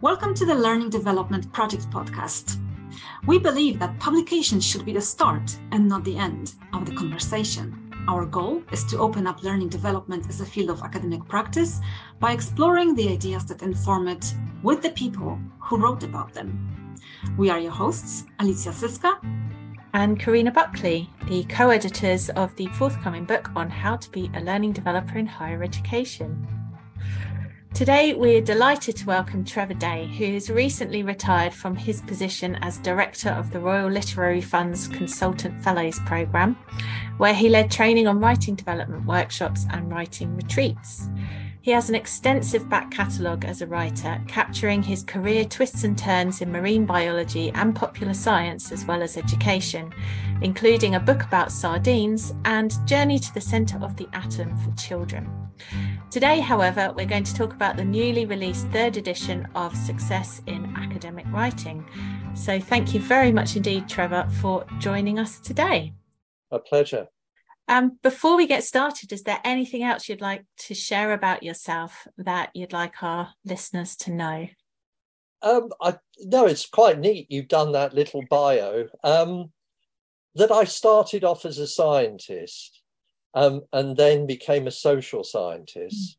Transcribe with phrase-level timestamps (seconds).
[0.00, 2.56] Welcome to the Learning Development Project podcast.
[3.26, 7.92] We believe that publication should be the start and not the end of the conversation.
[8.06, 11.80] Our goal is to open up learning development as a field of academic practice
[12.20, 14.32] by exploring the ideas that inform it
[14.62, 16.96] with the people who wrote about them.
[17.36, 19.18] We are your hosts, Alicja Syska
[19.94, 24.40] and Carina Buckley, the co editors of the forthcoming book on how to be a
[24.42, 26.46] learning developer in higher education.
[27.74, 32.78] Today, we're delighted to welcome Trevor Day, who has recently retired from his position as
[32.78, 36.56] Director of the Royal Literary Fund's Consultant Fellows Programme,
[37.18, 41.08] where he led training on writing development workshops and writing retreats.
[41.60, 46.40] He has an extensive back catalogue as a writer, capturing his career twists and turns
[46.40, 49.92] in marine biology and popular science, as well as education,
[50.40, 55.30] including a book about sardines and Journey to the Centre of the Atom for Children.
[56.10, 60.74] Today, however, we're going to talk about the newly released third edition of Success in
[60.74, 61.86] Academic Writing.
[62.34, 65.92] So, thank you very much indeed, Trevor, for joining us today.
[66.50, 67.08] A pleasure.
[67.68, 72.08] Um, before we get started, is there anything else you'd like to share about yourself
[72.16, 74.48] that you'd like our listeners to know?
[75.42, 77.26] Um, I no, it's quite neat.
[77.28, 78.86] You've done that little bio.
[79.04, 79.52] Um,
[80.36, 82.77] that I started off as a scientist,
[83.34, 86.18] um, and then became a social scientist,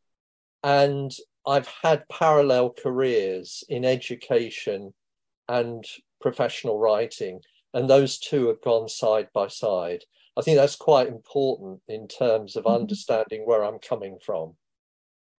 [0.65, 0.69] mm.
[0.85, 1.11] and
[1.47, 4.93] I've had parallel careers in education
[5.47, 5.83] and
[6.21, 7.41] professional writing,
[7.73, 10.03] and those two have gone side by side.
[10.37, 12.81] I think that's quite important in terms of mm-hmm.
[12.81, 14.55] understanding where I'm coming from.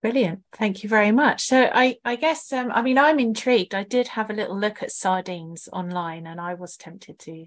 [0.02, 0.40] Brilliant.
[0.52, 1.42] Thank you very much.
[1.42, 3.74] So I, I guess um, I mean I'm intrigued.
[3.74, 7.46] I did have a little look at sardines online and I was tempted to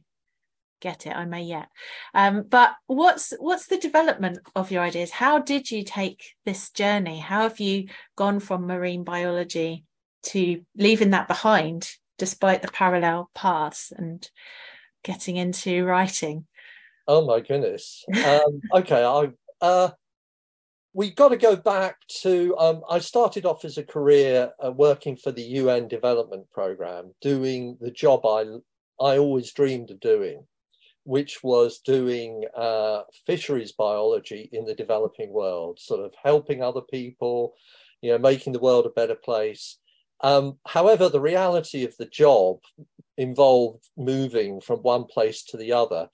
[0.83, 1.15] get it.
[1.15, 1.69] I may yet.
[2.13, 5.11] Um, but what's what's the development of your ideas?
[5.11, 7.19] How did you take this journey?
[7.19, 9.85] How have you gone from marine biology
[10.23, 14.29] to leaving that behind despite the parallel paths and
[15.03, 16.45] getting into writing?
[17.07, 18.03] Oh my goodness.
[18.25, 19.31] Um, okay, I
[19.65, 19.91] uh,
[20.93, 22.55] we got to go back to.
[22.57, 27.77] Um, I started off as a career uh, working for the UN Development Programme, doing
[27.79, 28.43] the job I
[28.99, 30.45] I always dreamed of doing,
[31.03, 37.53] which was doing uh, fisheries biology in the developing world, sort of helping other people,
[38.01, 39.77] you know, making the world a better place.
[40.21, 42.59] Um, however, the reality of the job
[43.17, 46.09] involved moving from one place to the other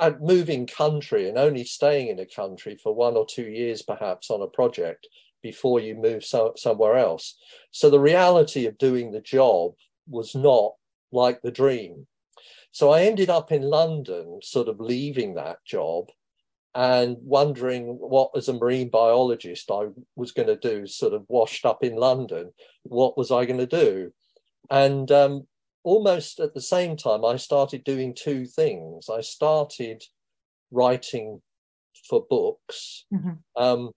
[0.00, 4.30] at moving country and only staying in a country for one or two years, perhaps,
[4.30, 5.06] on a project
[5.42, 7.36] before you move so, somewhere else.
[7.70, 9.72] So the reality of doing the job
[10.08, 10.72] was not
[11.12, 12.06] like the dream.
[12.76, 16.10] So I ended up in London, sort of leaving that job
[16.74, 21.64] and wondering what, as a marine biologist, I was going to do, sort of washed
[21.64, 22.52] up in London.
[22.82, 24.12] What was I going to do?
[24.68, 25.46] And um,
[25.84, 29.08] almost at the same time, I started doing two things.
[29.08, 30.04] I started
[30.70, 31.40] writing
[32.06, 33.36] for books, mm-hmm.
[33.56, 33.90] um,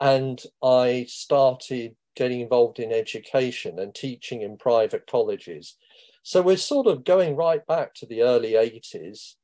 [0.00, 5.76] and I started getting involved in education and teaching in private colleges.
[6.24, 9.34] So we're sort of going right back to the early 80s.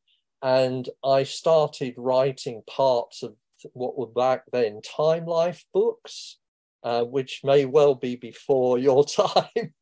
[0.43, 3.35] And I started writing parts of
[3.75, 6.39] what were back then Time Life books,
[6.83, 9.75] uh, which may well be before your time.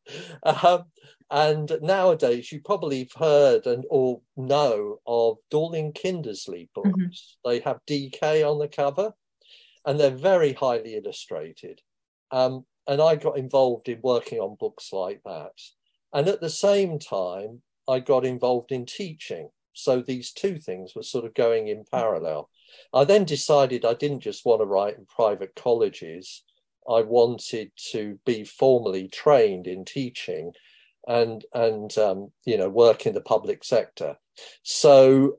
[0.43, 0.87] um,
[1.31, 6.91] and nowadays, you probably have heard and or know of Dorling Kindersley books.
[6.91, 7.49] Mm-hmm.
[7.49, 9.13] They have DK on the cover,
[9.87, 11.81] and they're very highly illustrated.
[12.33, 15.53] Um, and I got involved in working on books like that.
[16.13, 19.51] And at the same time, I got involved in teaching.
[19.73, 22.51] So these two things were sort of going in parallel.
[22.93, 26.43] I then decided I didn't just want to write in private colleges.
[26.89, 30.53] I wanted to be formally trained in teaching
[31.07, 34.17] and and um, you know work in the public sector.
[34.63, 35.39] So,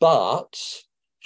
[0.00, 0.58] but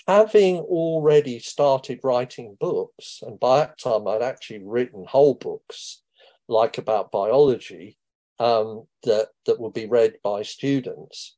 [0.07, 6.03] having already started writing books, and by that time I'd actually written whole books,
[6.49, 7.97] like about biology,
[8.41, 11.37] um, that that would be read by students.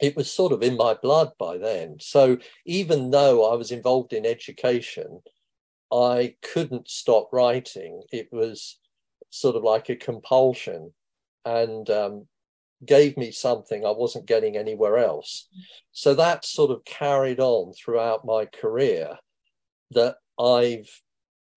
[0.00, 1.96] It was sort of in my blood by then.
[2.00, 5.20] So even though I was involved in education,
[5.92, 8.02] I couldn't stop writing.
[8.10, 8.78] It was
[9.30, 10.92] sort of like a compulsion
[11.44, 12.26] and um,
[12.84, 15.48] gave me something I wasn't getting anywhere else.
[15.92, 19.18] So that sort of carried on throughout my career
[19.92, 20.88] that I've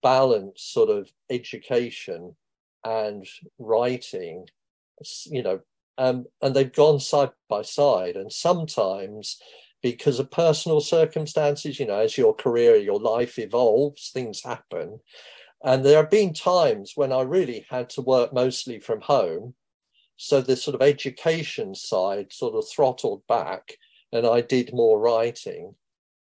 [0.01, 2.35] balanced sort of education
[2.83, 3.25] and
[3.59, 4.47] writing,
[5.25, 5.59] you know,
[5.97, 8.15] um, and they've gone side by side.
[8.15, 9.39] And sometimes
[9.81, 15.00] because of personal circumstances, you know, as your career, your life evolves, things happen.
[15.63, 19.56] And there have been times when I really had to work mostly from home.
[20.18, 23.77] So the sort of education side sort of throttled back
[24.12, 25.75] and I did more writing.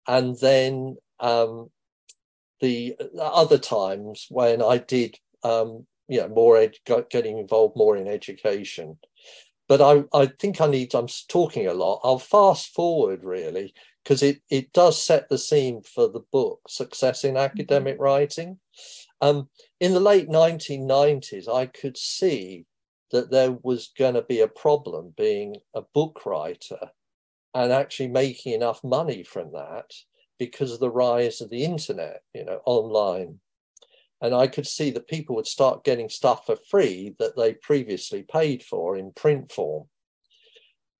[0.09, 1.71] And then um,
[2.61, 6.79] the other times when I did, um, you know, more ed-
[7.11, 8.99] getting involved more in education.
[9.69, 12.01] But I, I think I need, I'm talking a lot.
[12.05, 13.75] I'll fast forward really,
[14.05, 18.03] because it, it does set the scene for the book, Success in Academic mm-hmm.
[18.03, 18.59] Writing.
[19.21, 19.49] Um,
[19.81, 22.67] in the late 1990s, I could see
[23.11, 26.91] that there was going to be a problem being a book writer
[27.55, 29.91] and actually making enough money from that
[30.39, 33.41] because of the rise of the internet, you know, online.
[34.21, 38.23] And I could see that people would start getting stuff for free that they previously
[38.23, 39.89] paid for in print form.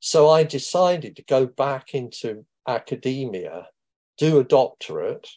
[0.01, 3.69] So I decided to go back into academia,
[4.19, 5.29] do a doctorate,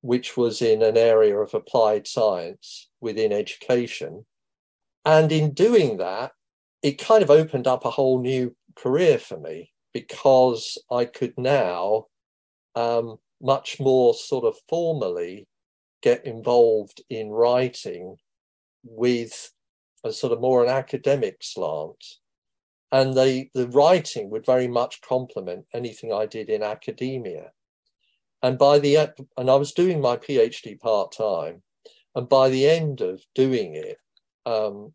[0.00, 4.24] which was in an area of applied science within education.
[5.04, 6.32] And in doing that,
[6.82, 12.06] it kind of opened up a whole new career for me because I could now
[12.74, 15.46] um, much more sort of formally
[16.04, 18.16] get involved in writing
[18.84, 19.50] with
[20.04, 22.04] a sort of more an academic slant.
[22.92, 27.52] And the, the writing would very much complement anything I did in academia.
[28.42, 31.62] And by the and I was doing my PhD part time,
[32.14, 33.96] and by the end of doing it,
[34.44, 34.92] um,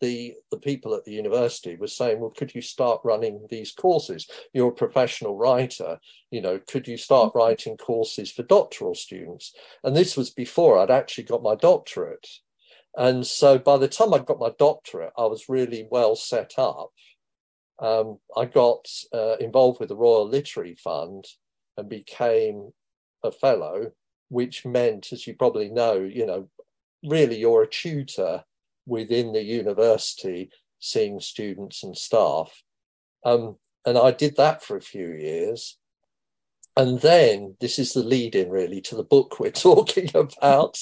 [0.00, 4.28] the the people at the university were saying, well, could you start running these courses?
[4.52, 5.98] You're a professional writer,
[6.30, 7.38] you know, could you start mm-hmm.
[7.38, 9.54] writing courses for doctoral students?
[9.84, 12.26] And this was before I'd actually got my doctorate.
[12.96, 16.90] And so by the time I got my doctorate, I was really well set up.
[17.78, 21.26] Um, I got uh, involved with the Royal Literary Fund
[21.76, 22.72] and became
[23.22, 23.92] a fellow,
[24.30, 26.48] which meant, as you probably know, you know,
[27.04, 28.44] really you're a tutor
[28.86, 32.62] within the university seeing students and staff.
[33.24, 35.78] Um, and I did that for a few years.
[36.76, 40.78] And then this is the lead in really to the book we're talking about.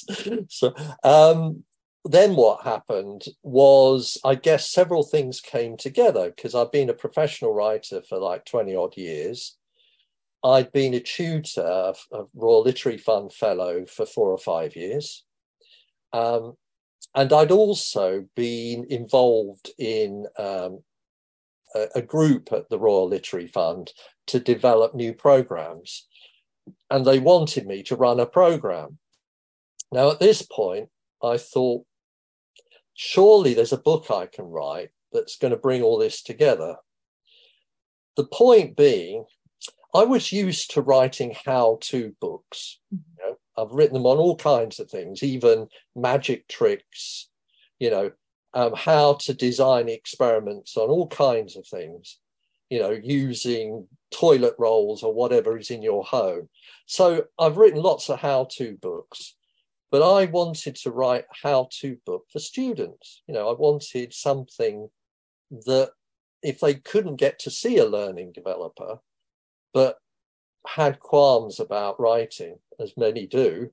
[0.48, 0.74] so
[1.04, 1.64] um,
[2.04, 7.54] then what happened was, I guess, several things came together because I've been a professional
[7.54, 9.56] writer for like 20 odd years.
[10.42, 15.24] I'd been a tutor, a Royal Literary Fund fellow for four or five years.
[16.12, 16.56] Um,
[17.14, 20.80] and I'd also been involved in um,
[21.74, 23.92] a, a, group at the Royal Literary Fund
[24.26, 26.06] to develop new programs.
[26.90, 28.98] And they wanted me to run a program.
[29.92, 30.88] Now, at this point,
[31.22, 31.84] I thought,
[32.94, 36.76] surely there's a book I can write that's going to bring all this together.
[38.16, 39.24] The point being,
[39.94, 42.80] I was used to writing how to books.
[42.90, 42.98] Know,
[43.56, 47.28] I've written them on all kinds of things, even magic tricks,
[47.78, 48.10] you know,
[48.54, 52.18] um, how to design experiments on all kinds of things,
[52.70, 56.48] you know, using toilet rolls or whatever is in your home.
[56.86, 59.34] So I've written lots of how to books,
[59.90, 63.22] but I wanted to write how to book for students.
[63.26, 64.88] You know, I wanted something
[65.50, 65.90] that
[66.42, 68.98] if they couldn't get to see a learning developer,
[69.72, 69.98] but
[70.66, 73.70] had qualms about writing, as many do,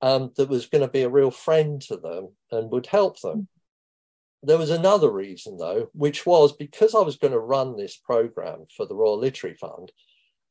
[0.00, 3.48] um, that was going to be a real friend to them and would help them.
[4.42, 8.64] There was another reason, though, which was because I was going to run this program
[8.76, 9.92] for the Royal Literary Fund,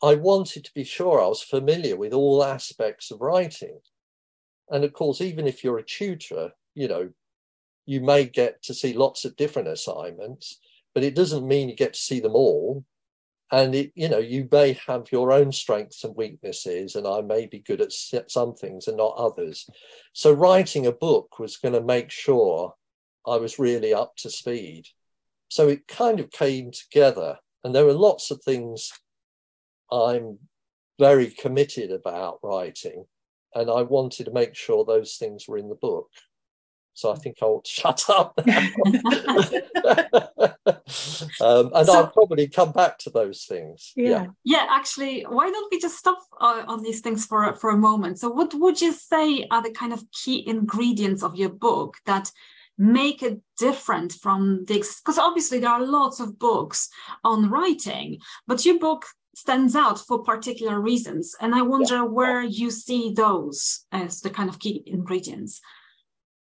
[0.02, 3.80] I wanted to be sure I was familiar with all aspects of writing.
[4.70, 7.10] And of course, even if you're a tutor, you know,
[7.86, 10.60] you may get to see lots of different assignments,
[10.96, 12.86] but it doesn't mean you get to see them all
[13.52, 17.46] and it, you know you may have your own strengths and weaknesses and i may
[17.46, 19.70] be good at some things and not others.
[20.14, 22.74] So writing a book was going to make sure
[23.28, 24.86] i was really up to speed.
[25.50, 28.92] So it kind of came together and there were lots of things
[29.92, 30.40] i'm
[31.00, 33.06] very committed about writing
[33.54, 36.10] and i wanted to make sure those things were in the book.
[36.94, 38.38] So I think I'll shut up
[41.42, 43.94] um, and so, I'll probably come back to those things.
[43.96, 44.10] Yeah.
[44.10, 44.26] yeah.
[44.44, 48.20] yeah, Actually, why don't we just stop uh, on these things for for a moment?
[48.20, 52.32] So, what would you say are the kind of key ingredients of your book that
[52.78, 56.90] make it different from the because obviously there are lots of books
[57.24, 62.04] on writing, but your book stands out for particular reasons, and I wonder yeah.
[62.04, 65.62] where you see those as the kind of key ingredients.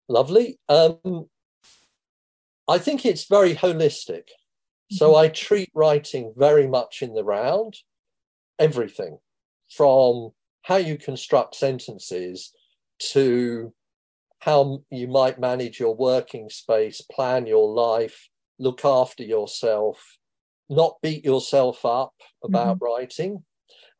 [0.07, 0.59] Lovely.
[0.69, 1.27] Um,
[2.67, 4.29] I think it's very holistic.
[4.91, 5.25] So mm-hmm.
[5.25, 7.77] I treat writing very much in the round,
[8.59, 9.19] everything
[9.69, 10.31] from
[10.63, 12.51] how you construct sentences
[12.99, 13.73] to
[14.39, 18.29] how you might manage your working space, plan your life,
[18.59, 20.17] look after yourself,
[20.69, 22.85] not beat yourself up about mm-hmm.
[22.85, 23.43] writing,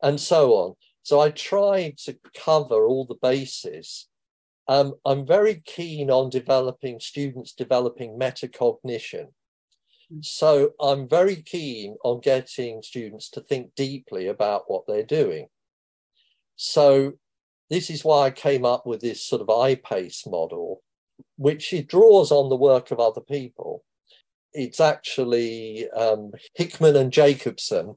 [0.02, 0.74] and so on.
[1.02, 4.08] So I try to cover all the bases.
[4.68, 9.28] Um, I'm very keen on developing students developing metacognition.
[10.12, 10.24] Mm.
[10.24, 15.48] So I'm very keen on getting students to think deeply about what they're doing.
[16.56, 17.12] So
[17.70, 20.82] this is why I came up with this sort of I-PACE model,
[21.36, 23.84] which it draws on the work of other people.
[24.52, 27.96] It's actually um, Hickman and Jacobson.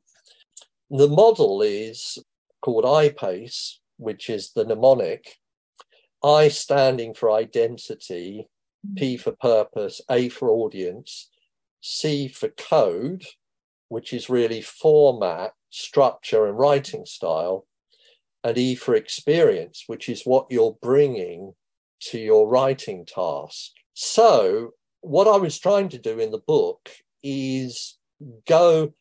[0.90, 2.18] The model is
[2.62, 5.38] called I-PACE, which is the mnemonic.
[6.24, 8.48] I standing for identity,
[8.98, 9.20] P mm.
[9.20, 11.30] for purpose, A for audience,
[11.82, 13.24] C for code,
[13.88, 17.66] which is really format, structure, and writing style,
[18.44, 21.54] and E for experience, which is what you're bringing
[22.02, 23.72] to your writing task.
[23.94, 24.72] So,
[25.02, 26.90] what I was trying to do in the book
[27.24, 27.98] is
[28.48, 28.94] go,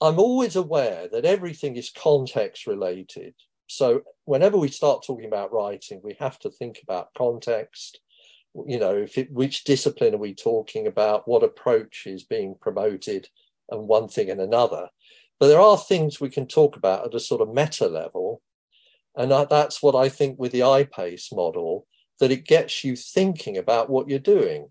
[0.00, 3.34] I'm always aware that everything is context related.
[3.66, 8.00] So, whenever we start talking about writing, we have to think about context.
[8.66, 11.26] You know, if it, which discipline are we talking about?
[11.26, 13.28] What approach is being promoted,
[13.70, 14.88] and one thing and another.
[15.40, 18.40] But there are things we can talk about at a sort of meta level
[19.16, 21.86] and that's what I think with the I-PACE model,
[22.20, 24.70] that it gets you thinking about what you're doing.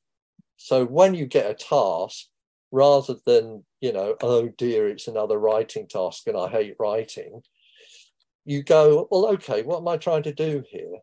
[0.58, 2.28] So when you get a task,
[2.72, 7.42] rather than, you know, oh dear, it's another writing task and I hate writing,
[8.46, 11.00] you go, well, okay, what am I trying to do here?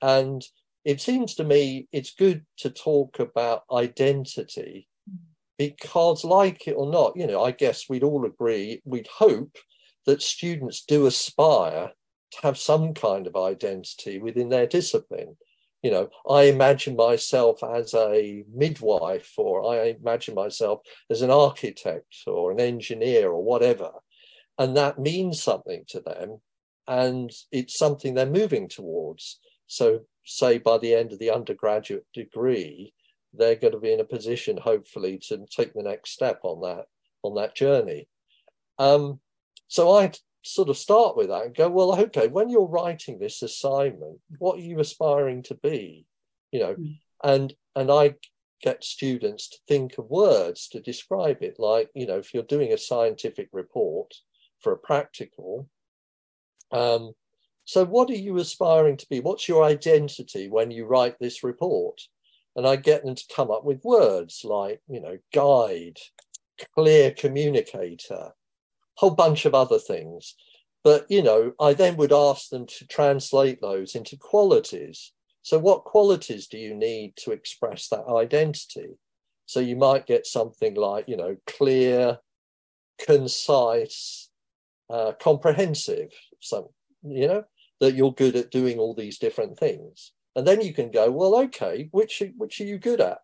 [0.00, 0.42] And
[0.84, 4.88] it seems to me it's good to talk about identity
[5.58, 9.56] because, like it or not, you know, I guess we'd all agree, we'd hope
[10.06, 11.90] that students do aspire
[12.30, 15.36] to have some kind of identity within their discipline.
[15.82, 20.80] You know, I imagine myself as a midwife, or I imagine myself
[21.10, 23.90] as an architect or an engineer or whatever.
[24.58, 26.40] And that means something to them.
[26.88, 29.38] And it's something they're moving towards.
[29.66, 32.94] So, say by the end of the undergraduate degree,
[33.34, 36.86] they're going to be in a position, hopefully, to take the next step on that
[37.22, 38.08] on that journey.
[38.78, 39.20] Um,
[39.66, 43.42] so I sort of start with that and go, well, okay, when you're writing this
[43.42, 46.06] assignment, what are you aspiring to be?
[46.52, 46.98] You know, mm.
[47.22, 48.14] and and I
[48.62, 52.72] get students to think of words to describe it, like, you know, if you're doing
[52.72, 54.12] a scientific report
[54.60, 55.68] for a practical,
[56.70, 57.12] um,
[57.64, 59.20] so what are you aspiring to be?
[59.20, 62.00] What's your identity when you write this report?
[62.56, 65.98] And I get them to come up with words like, you know, guide,
[66.74, 68.32] clear communicator,
[68.94, 70.34] whole bunch of other things.
[70.82, 75.12] But, you know, I then would ask them to translate those into qualities.
[75.42, 78.96] So, what qualities do you need to express that identity?
[79.44, 82.18] So, you might get something like, you know, clear,
[82.98, 84.30] concise,
[84.90, 87.44] uh, comprehensive, so, you know,
[87.80, 90.12] that you're good at doing all these different things.
[90.34, 93.18] And then you can go, well, okay, which, which are you good at?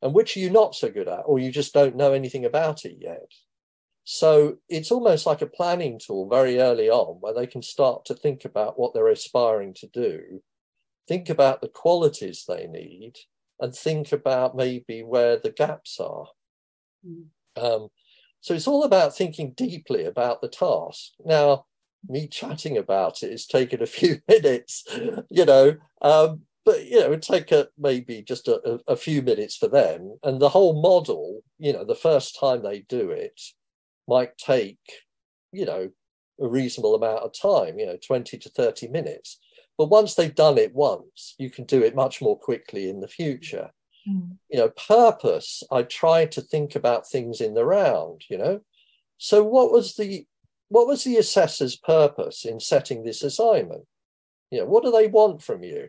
[0.00, 1.22] And which are you not so good at?
[1.26, 3.32] Or you just don't know anything about it yet.
[4.04, 8.14] So it's almost like a planning tool very early on where they can start to
[8.14, 10.42] think about what they're aspiring to do,
[11.06, 13.14] think about the qualities they need,
[13.60, 16.26] and think about maybe where the gaps are.
[17.06, 17.26] Mm.
[17.56, 17.88] Um,
[18.40, 21.12] so it's all about thinking deeply about the task.
[21.24, 21.66] Now,
[22.08, 24.84] me chatting about it has taken a few minutes,
[25.30, 29.56] you know, um, but you know, it take a, maybe just a, a few minutes
[29.56, 30.16] for them.
[30.22, 33.40] And the whole model, you know, the first time they do it,
[34.08, 34.78] might take,
[35.52, 35.90] you know,
[36.40, 39.38] a reasonable amount of time, you know, 20 to 30 minutes.
[39.78, 43.08] But once they've done it once, you can do it much more quickly in the
[43.08, 43.70] future.
[44.08, 44.36] Mm.
[44.50, 48.60] You know, purpose, I try to think about things in the round, you know.
[49.18, 50.26] So what was the
[50.72, 53.84] what was the assessor's purpose in setting this assignment?
[54.50, 55.88] You know, what do they want from you?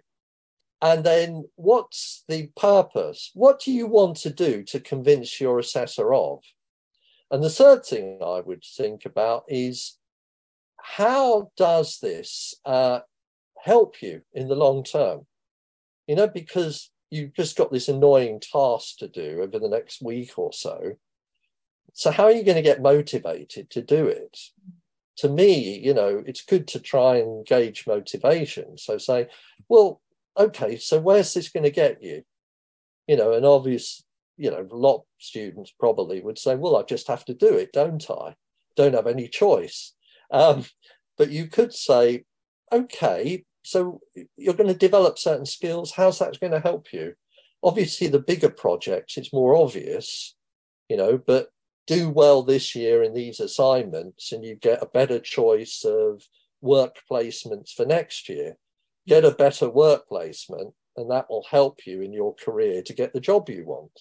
[0.82, 3.32] And then what's the purpose?
[3.34, 6.40] What do you want to do to convince your assessor of?
[7.32, 9.98] And the third thing I would think about is
[10.82, 13.00] how does this uh,
[13.64, 15.26] help you in the long term?
[16.08, 20.38] You know, because you've just got this annoying task to do over the next week
[20.38, 20.98] or so.
[21.94, 24.38] So, how are you going to get motivated to do it?
[25.18, 28.78] To me, you know, it's good to try and gauge motivation.
[28.78, 29.28] So, say,
[29.70, 30.02] well,
[30.38, 32.24] okay, so where's this going to get you?
[33.08, 34.04] You know, an obvious
[34.38, 37.56] you know, a lot of students probably would say, well, I just have to do
[37.56, 38.36] it, don't I?
[38.76, 39.94] Don't have any choice.
[40.32, 40.66] Um,
[41.18, 42.26] but you could say,
[42.72, 44.02] okay, so
[44.36, 45.94] you're going to develop certain skills.
[45.96, 47.14] How's that going to help you?
[47.64, 50.36] Obviously, the bigger projects, it's more obvious,
[50.90, 51.50] you know, but
[51.86, 56.24] do well this year in these assignments and you get a better choice of
[56.62, 58.58] work placements for next year.
[59.06, 63.12] Get a better work placement, and that will help you in your career to get
[63.12, 64.00] the job you want,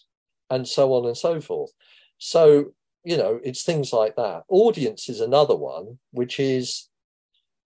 [0.48, 1.72] and so on and so forth.
[2.18, 2.72] So,
[3.02, 4.44] you know, it's things like that.
[4.48, 6.88] Audience is another one, which is,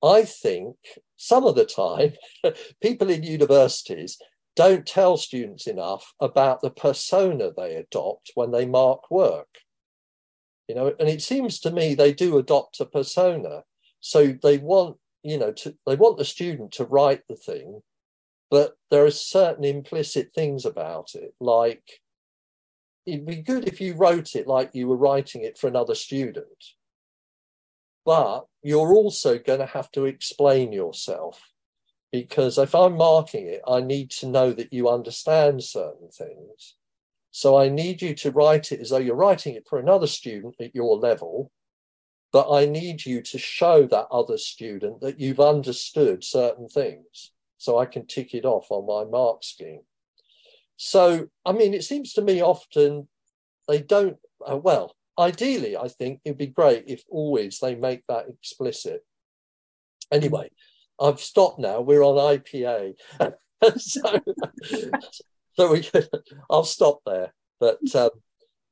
[0.02, 0.76] I think,
[1.18, 2.14] some of the time,
[2.82, 4.16] people in universities
[4.54, 9.58] don't tell students enough about the persona they adopt when they mark work
[10.68, 13.62] you know and it seems to me they do adopt a persona.
[14.00, 17.82] So they want you know to they want the student to write the thing
[18.48, 21.34] but there are certain implicit things about it.
[21.40, 22.00] Like
[23.06, 26.74] it'd be good if you wrote it like you were writing it for another student
[28.04, 31.52] but you're also going to have to explain yourself
[32.12, 36.74] because if i'm marking it i need to know that you understand certain things
[37.36, 40.54] so I need you to write it as though you're writing it for another student
[40.58, 41.52] at your level,
[42.32, 47.32] but I need you to show that other student that you've understood certain things.
[47.58, 49.82] So I can tick it off on my mark scheme.
[50.78, 53.06] So, I mean, it seems to me often
[53.68, 54.16] they don't,
[54.50, 59.04] uh, well, ideally, I think it'd be great if always they make that explicit.
[60.10, 60.48] Anyway,
[60.98, 61.82] I've stopped now.
[61.82, 62.94] We're on IPA.
[63.76, 64.20] so,
[65.56, 65.88] so we
[66.50, 67.32] I'll stop there.
[67.58, 68.10] But um,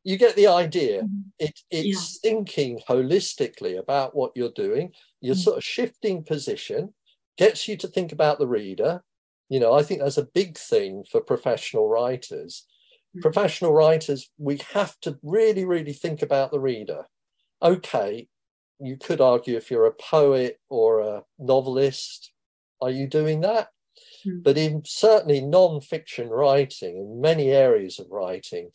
[0.04, 1.02] you get the idea.
[1.02, 1.20] Mm-hmm.
[1.38, 2.30] It, it's yeah.
[2.30, 4.92] thinking holistically about what you're doing.
[5.20, 5.42] You're mm-hmm.
[5.42, 6.92] sort of shifting position,
[7.38, 9.02] gets you to think about the reader.
[9.48, 12.66] You know, I think that's a big thing for professional writers.
[13.16, 13.22] Mm-hmm.
[13.22, 17.06] Professional writers, we have to really, really think about the reader.
[17.62, 18.28] Okay,
[18.78, 22.32] you could argue if you're a poet or a novelist,
[22.82, 23.68] are you doing that?
[24.24, 24.40] Hmm.
[24.42, 28.70] But in certainly non-fiction writing, in many areas of writing,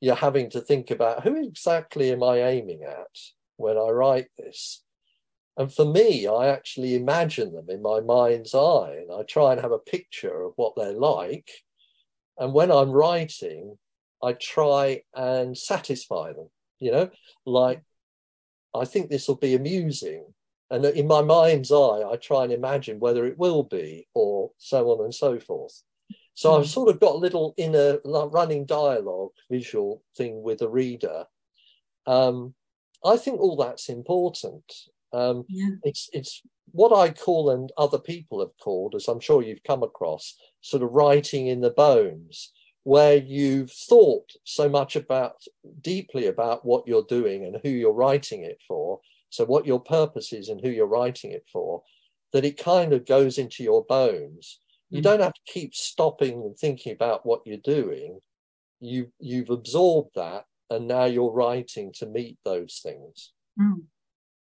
[0.00, 3.18] you're having to think about who exactly am I aiming at
[3.56, 4.82] when I write this?
[5.56, 9.60] And for me, I actually imagine them in my mind's eye and I try and
[9.60, 11.50] have a picture of what they're like.
[12.38, 13.76] And when I'm writing,
[14.22, 17.10] I try and satisfy them, you know,
[17.44, 17.82] like
[18.74, 20.24] I think this will be amusing.
[20.70, 24.90] And in my mind's eye, I try and imagine whether it will be, or so
[24.90, 25.82] on and so forth.
[26.34, 26.68] So I've hmm.
[26.68, 31.24] sort of got a little inner running dialogue, visual thing with the reader.
[32.06, 32.54] Um,
[33.04, 34.64] I think all that's important.
[35.12, 35.70] Um, yeah.
[35.82, 39.82] It's it's what I call and other people have called, as I'm sure you've come
[39.82, 42.52] across, sort of writing in the bones,
[42.84, 45.42] where you've thought so much about
[45.80, 50.32] deeply about what you're doing and who you're writing it for, so what your purpose
[50.32, 51.82] is and who you're writing it for,
[52.32, 54.58] that it kind of goes into your bones.
[54.92, 54.96] Mm.
[54.96, 58.20] You don't have to keep stopping and thinking about what you're doing.
[58.80, 63.32] You you've absorbed that and now you're writing to meet those things.
[63.58, 63.82] Mm.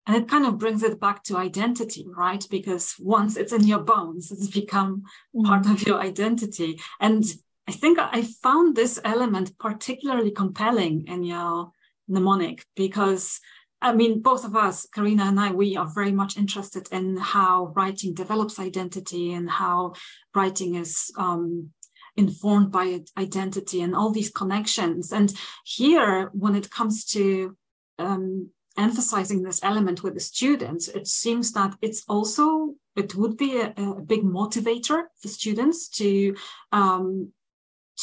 [0.08, 2.46] And it kind of brings it back to identity, right?
[2.48, 5.02] Because once it's in your bones, it's become
[5.34, 5.44] mm.
[5.44, 6.80] part of your identity.
[7.00, 7.24] And
[7.68, 11.72] I think I found this element particularly compelling in your
[12.08, 13.40] mnemonic because
[13.86, 17.72] I mean, both of us, Carina and I, we are very much interested in how
[17.76, 19.94] writing develops identity and how
[20.34, 21.70] writing is um,
[22.16, 25.12] informed by identity and all these connections.
[25.12, 25.32] And
[25.64, 27.56] here, when it comes to
[28.00, 33.60] um, emphasizing this element with the students, it seems that it's also it would be
[33.60, 36.34] a, a big motivator for students to
[36.72, 37.30] um,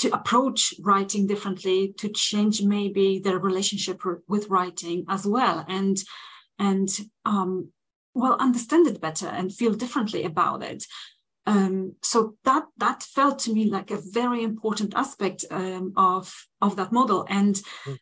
[0.03, 6.03] to approach writing differently to change maybe their relationship with writing as well and
[6.59, 6.89] and
[7.23, 7.69] um,
[8.13, 10.83] well understand it better and feel differently about it
[11.45, 16.75] um, so that that felt to me like a very important aspect um, of of
[16.75, 17.97] that model and mm.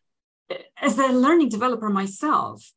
[0.77, 2.71] as a learning developer myself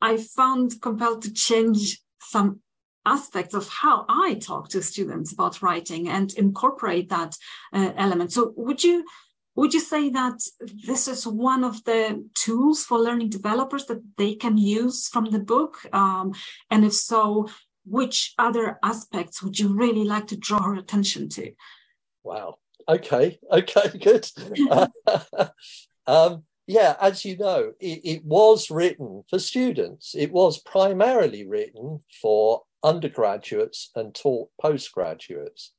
[0.00, 2.61] i found compelled to change some
[3.04, 7.36] aspects of how I talk to students about writing and incorporate that
[7.72, 8.32] uh, element.
[8.32, 9.04] So would you
[9.54, 10.40] would you say that
[10.86, 15.40] this is one of the tools for learning developers that they can use from the
[15.40, 15.76] book?
[15.92, 16.32] Um,
[16.70, 17.48] and if so,
[17.84, 21.52] which other aspects would you really like to draw our attention to?
[22.22, 22.56] Wow.
[22.88, 23.38] Okay.
[23.50, 23.98] Okay.
[24.02, 24.30] Good.
[26.06, 30.14] um, yeah, as you know, it, it was written for students.
[30.16, 35.72] It was primarily written for undergraduates and taught postgraduates.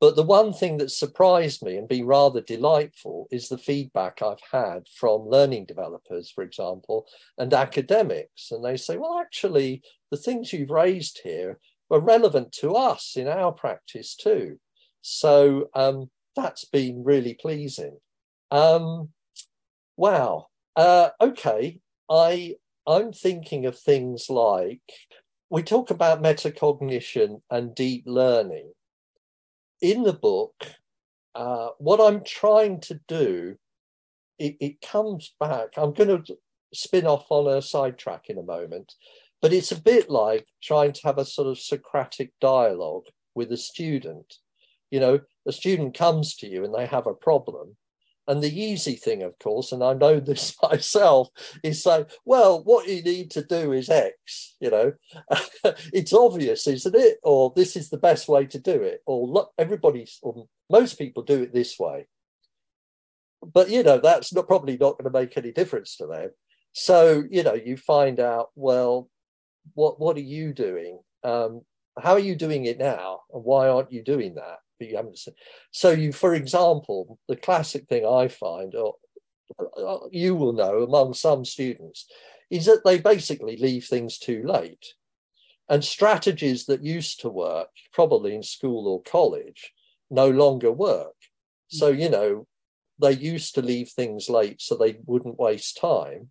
[0.00, 4.42] But the one thing that surprised me and been rather delightful is the feedback I've
[4.52, 8.52] had from learning developers, for example, and academics.
[8.52, 11.58] And they say, well, actually, the things you've raised here
[11.90, 14.60] were relevant to us in our practice too.
[15.02, 17.98] So um, that's been really pleasing.
[18.52, 19.08] Um,
[19.96, 20.46] wow.
[20.76, 21.80] Uh, okay.
[22.08, 22.54] I
[22.86, 24.80] I'm thinking of things like
[25.50, 28.72] we talk about metacognition and deep learning.
[29.80, 30.54] In the book,
[31.34, 33.56] uh, what I'm trying to do,
[34.38, 35.68] it, it comes back.
[35.76, 36.36] I'm going to
[36.74, 38.94] spin off on a sidetrack in a moment,
[39.40, 43.56] but it's a bit like trying to have a sort of Socratic dialogue with a
[43.56, 44.34] student.
[44.90, 47.76] You know, a student comes to you and they have a problem,
[48.28, 51.28] and the easy thing, of course, and I know this myself,
[51.64, 54.92] is say, well, what you need to do is X, you know,
[55.92, 57.18] it's obvious, isn't it?
[57.22, 59.00] Or this is the best way to do it.
[59.06, 62.06] Or look, everybody, or most people do it this way.
[63.42, 66.30] But, you know, that's not, probably not going to make any difference to them.
[66.72, 69.08] So, you know, you find out, well,
[69.72, 71.00] what, what are you doing?
[71.24, 71.62] Um,
[71.98, 73.20] how are you doing it now?
[73.32, 74.58] And why aren't you doing that?
[74.86, 75.34] You haven't seen.
[75.70, 78.94] So you, for example, the classic thing I find, or
[79.76, 82.06] uh, you will know among some students,
[82.50, 84.94] is that they basically leave things too late.
[85.68, 89.72] And strategies that used to work, probably in school or college,
[90.10, 91.14] no longer work.
[91.68, 92.46] So, you know,
[93.00, 96.30] they used to leave things late so they wouldn't waste time.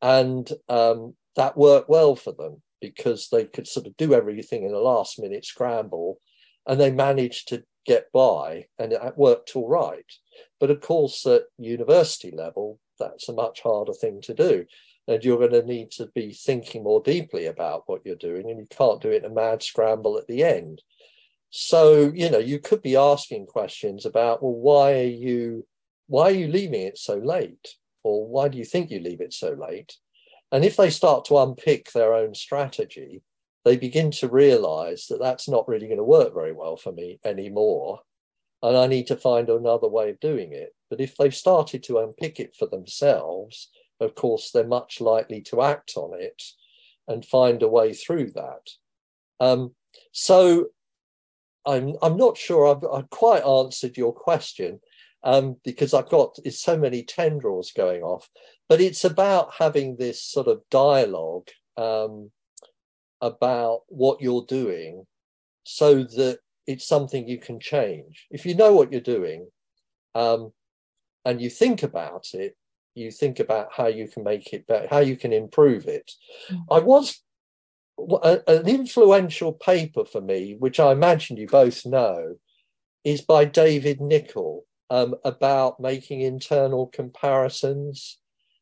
[0.00, 4.72] And um, that worked well for them because they could sort of do everything in
[4.72, 6.18] a last minute scramble
[6.66, 10.10] and they managed to get by and it worked all right.
[10.60, 14.64] But of course, at university level, that's a much harder thing to do.
[15.06, 18.58] And you're going to need to be thinking more deeply about what you're doing, and
[18.58, 20.80] you can't do it in a mad scramble at the end.
[21.50, 25.66] So, you know, you could be asking questions about, well, why are you
[26.06, 27.76] why are you leaving it so late?
[28.02, 29.96] Or why do you think you leave it so late?
[30.52, 33.22] And if they start to unpick their own strategy,
[33.64, 37.18] they begin to realize that that's not really going to work very well for me
[37.24, 38.00] anymore.
[38.62, 40.74] And I need to find another way of doing it.
[40.90, 43.68] But if they've started to unpick it for themselves,
[44.00, 46.42] of course, they're much likely to act on it
[47.08, 48.70] and find a way through that.
[49.40, 49.74] Um,
[50.12, 50.68] so
[51.66, 54.80] I'm, I'm not sure I've, I've quite answered your question
[55.22, 58.28] um, because I've got it's so many tendrils going off,
[58.68, 62.30] but it's about having this sort of dialogue um,
[63.24, 65.06] about what you're doing
[65.64, 68.26] so that it's something you can change.
[68.30, 69.48] If you know what you're doing
[70.14, 70.52] um,
[71.24, 72.54] and you think about it,
[72.94, 76.12] you think about how you can make it better, how you can improve it.
[76.50, 76.64] Mm.
[76.70, 77.22] I was
[77.98, 82.36] a, an influential paper for me, which I imagine you both know,
[83.04, 88.18] is by David Nicol um, about making internal comparisons,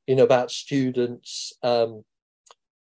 [0.06, 2.04] you know, about students um,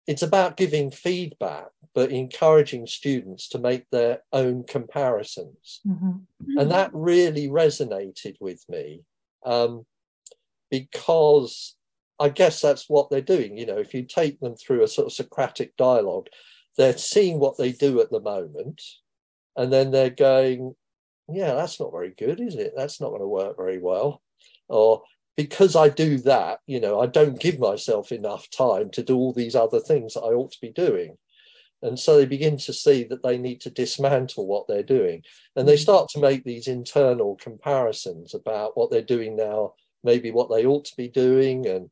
[0.07, 5.81] it's about giving feedback, but encouraging students to make their own comparisons.
[5.87, 6.57] Mm-hmm.
[6.59, 9.01] And that really resonated with me
[9.45, 9.85] um,
[10.69, 11.75] because
[12.19, 13.57] I guess that's what they're doing.
[13.57, 16.27] You know, if you take them through a sort of Socratic dialogue,
[16.77, 18.81] they're seeing what they do at the moment,
[19.55, 20.75] and then they're going,
[21.29, 22.73] yeah, that's not very good, is it?
[22.75, 24.21] That's not going to work very well.
[24.67, 25.03] Or
[25.35, 29.33] because I do that, you know, I don't give myself enough time to do all
[29.33, 31.17] these other things that I ought to be doing.
[31.81, 35.23] And so they begin to see that they need to dismantle what they're doing.
[35.55, 35.79] And they mm.
[35.79, 40.85] start to make these internal comparisons about what they're doing now, maybe what they ought
[40.85, 41.67] to be doing.
[41.67, 41.89] And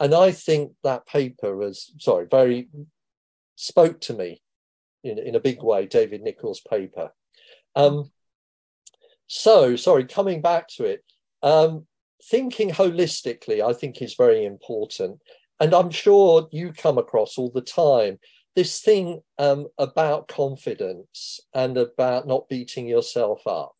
[0.00, 2.68] and I think that paper was sorry, very
[3.56, 4.40] spoke to me
[5.04, 7.12] in, in a big way, David Nicol's paper.
[7.76, 8.10] Um,
[9.26, 11.04] so sorry, coming back to it.
[11.42, 11.86] Um,
[12.24, 15.20] thinking holistically, I think, is very important.
[15.58, 18.18] And I'm sure you come across all the time
[18.56, 23.72] this thing um, about confidence and about not beating yourself up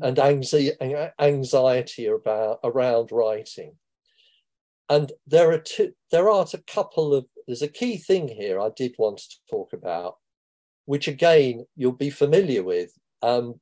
[0.00, 3.74] and anxiety, about around writing.
[4.88, 8.70] And there are two, there are a couple of there's a key thing here I
[8.74, 10.16] did want to talk about,
[10.86, 12.90] which again you'll be familiar with,
[13.22, 13.60] um,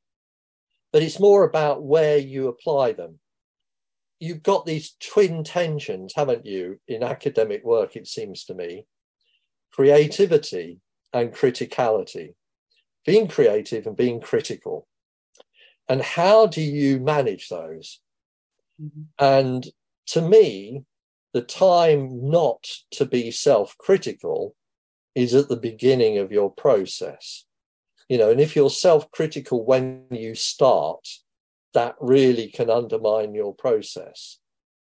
[0.93, 3.19] but it's more about where you apply them
[4.23, 8.87] you've got these twin tensions, haven't you, in academic work, it seems to me
[9.73, 10.79] creativity
[11.13, 12.35] and criticality,
[13.05, 14.87] being creative and being critical.
[15.89, 17.99] And how do you manage those?
[18.81, 19.03] Mm-hmm.
[19.19, 19.67] And
[20.09, 20.85] to me,
[21.35, 24.55] the time not to be self critical
[25.17, 27.45] is at the beginning of your process.
[28.09, 31.09] You know, and if you're self critical when you start,
[31.75, 34.39] that really can undermine your process.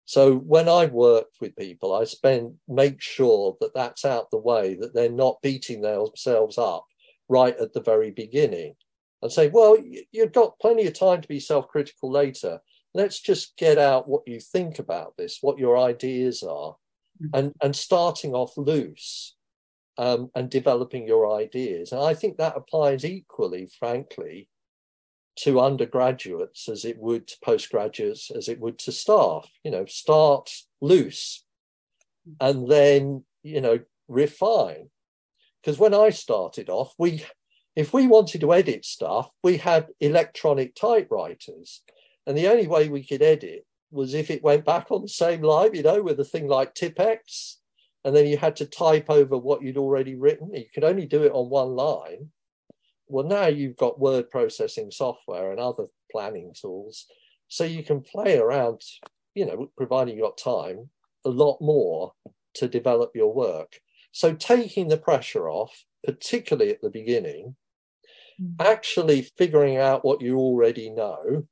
[0.06, 4.76] So when I work with people, I spend make sure that that's out the way,
[4.76, 6.86] that they're not beating themselves up
[7.30, 8.76] right at the very beginning
[9.22, 9.78] and say, well,
[10.12, 12.60] you've got plenty of time to be self critical later.
[12.94, 16.76] Let's just get out what you think about this, what your ideas are,
[17.22, 17.28] mm-hmm.
[17.34, 19.36] and, and starting off loose
[19.98, 21.92] um, and developing your ideas.
[21.94, 24.50] And I think that applies equally, frankly,
[25.44, 29.50] to undergraduates as it would to postgraduates, as it would to staff.
[29.64, 30.52] You know, start
[30.82, 31.44] loose
[32.40, 34.90] and then, you know, refine.
[35.62, 37.24] Because when I started off, we
[37.76, 41.82] if we wanted to edit stuff, we had electronic typewriters.
[42.28, 45.42] And the only way we could edit was if it went back on the same
[45.42, 47.60] line, you know, with a thing like Tipp-Ex.
[48.04, 50.54] And then you had to type over what you'd already written.
[50.54, 52.32] You could only do it on one line.
[53.12, 57.08] Well, now you've got word processing software and other planning tools.
[57.50, 58.82] So you can play around,
[59.36, 60.90] you know, providing you've got time,
[61.26, 62.14] a lot more
[62.56, 63.82] to develop your work.
[64.14, 67.58] So taking the pressure off, particularly at the beginning,
[68.42, 68.56] mm.
[68.62, 71.46] actually figuring out what you already know.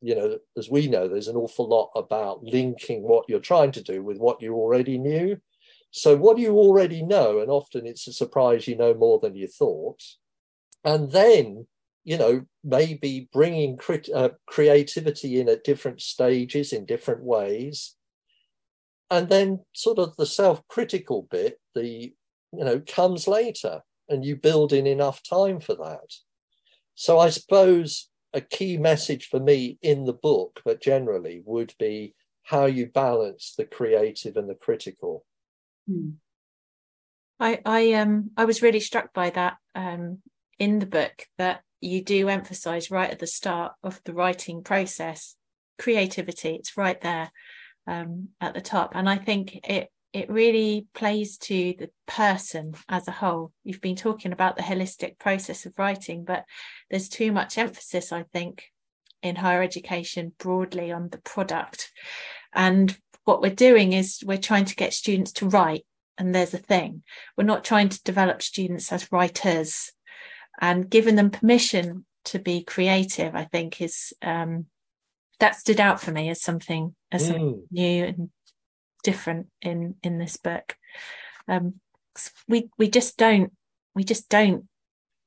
[0.00, 3.82] You know, as we know, there's an awful lot about linking what you're trying to
[3.82, 5.36] do with what you already knew.
[5.90, 7.40] So, what do you already know?
[7.40, 10.00] And often it's a surprise you know more than you thought.
[10.84, 11.66] And then,
[12.04, 17.96] you know, maybe bringing crit- uh, creativity in at different stages in different ways.
[19.10, 22.12] And then, sort of the self critical bit, the,
[22.52, 26.14] you know, comes later and you build in enough time for that.
[26.94, 32.14] So I suppose a key message for me in the book, but generally, would be
[32.42, 35.24] how you balance the creative and the critical.
[35.86, 36.10] Hmm.
[37.40, 40.22] I I um I was really struck by that um
[40.58, 45.36] in the book that you do emphasize right at the start of the writing process
[45.78, 47.30] creativity it's right there
[47.86, 53.08] um, at the top and i think it it really plays to the person as
[53.08, 53.52] a whole.
[53.62, 56.44] You've been talking about the holistic process of writing, but
[56.90, 58.64] there's too much emphasis, I think,
[59.22, 61.92] in higher education broadly on the product.
[62.54, 65.84] And what we're doing is we're trying to get students to write.
[66.16, 67.02] And there's a thing.
[67.36, 69.92] We're not trying to develop students as writers
[70.60, 74.66] and giving them permission to be creative, I think is um,
[75.40, 77.26] that stood out for me as something as mm.
[77.26, 78.30] something new and
[79.02, 80.76] different in in this book.
[81.46, 81.74] Um,
[82.48, 83.52] we we just don't
[83.94, 84.66] we just don't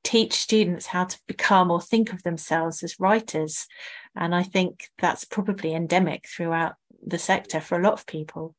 [0.04, 3.66] teach students how to become or think of themselves as writers.
[4.14, 8.54] And i think that's probably endemic throughout the sector for a lot of people.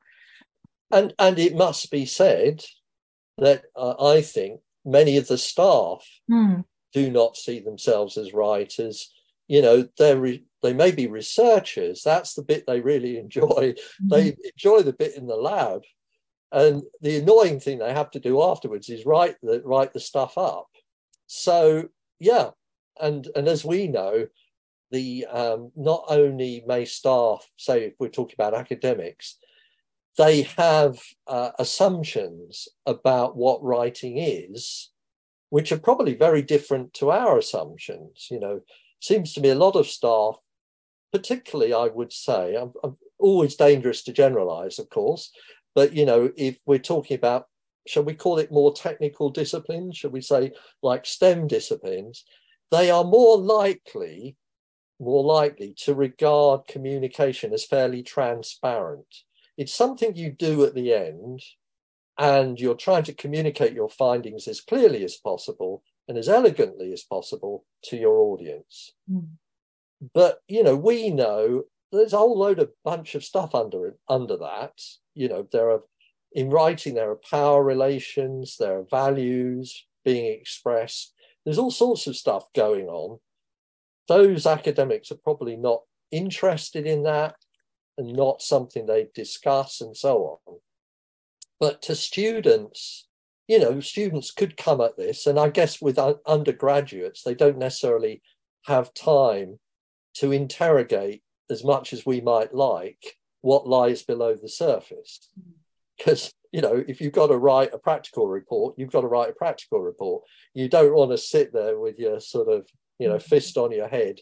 [0.91, 2.63] And and it must be said
[3.38, 6.63] that uh, i think many of the staff mm.
[6.93, 9.12] do not see themselves as writers.
[9.48, 12.02] You know they're re- they may be researchers.
[12.04, 13.74] That's the bit they really enjoy.
[13.74, 14.08] Mm-hmm.
[14.10, 15.84] they enjoy the bit in the lab.
[16.52, 20.38] And the annoying thing they have to do afterwards is write the write the stuff
[20.38, 20.67] up.
[21.28, 22.52] So yeah.
[23.02, 24.28] And and as we know
[24.91, 29.38] the um, not only may staff say if we're talking about academics
[30.17, 34.89] they have uh, assumptions about what writing is
[35.49, 38.62] which are probably very different to our assumptions you know
[39.04, 40.38] seems to me a lot of staff,
[41.12, 45.32] particularly, I would say, I'm, I'm always dangerous to generalize, of course,
[45.76, 47.47] but you know, if we're talking about,
[47.86, 49.97] shall we call it more technical disciplines?
[49.97, 52.23] Shall we say like STEM disciplines?
[52.71, 54.38] They are more likely,
[55.02, 59.23] more likely to regard communication as fairly transparent.
[59.57, 61.41] It's something you do at the end,
[62.17, 67.03] and you're trying to communicate your findings as clearly as possible and as elegantly as
[67.03, 68.93] possible to your audience.
[69.11, 69.29] Mm.
[70.13, 73.99] But you know, we know there's a whole load of bunch of stuff under it,
[74.09, 74.73] under that.
[75.13, 75.81] You know, there are
[76.33, 81.13] in writing there are power relations, there are values being expressed.
[81.45, 83.19] There's all sorts of stuff going on.
[84.07, 87.35] Those academics are probably not interested in that
[87.97, 90.60] and not something they discuss and so on.
[91.60, 93.08] But to students,
[93.47, 98.21] you know, students could come at this, and I guess with undergraduates, they don't necessarily
[98.65, 99.60] have time
[100.15, 105.29] to interrogate as much as we might like what lies below the surface.
[105.39, 105.53] Mm.
[105.97, 109.29] Because, you know, if you've got to write a practical report, you've got to write
[109.29, 110.23] a practical report.
[110.53, 112.67] You don't want to sit there with your sort of,
[112.99, 113.21] you know, mm.
[113.21, 114.19] fist on your head.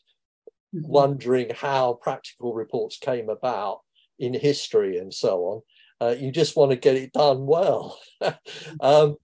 [0.73, 3.81] Wondering how practical reports came about
[4.19, 5.61] in history and so on.
[6.07, 7.99] Uh, you just want to get it done well.
[8.81, 9.17] um,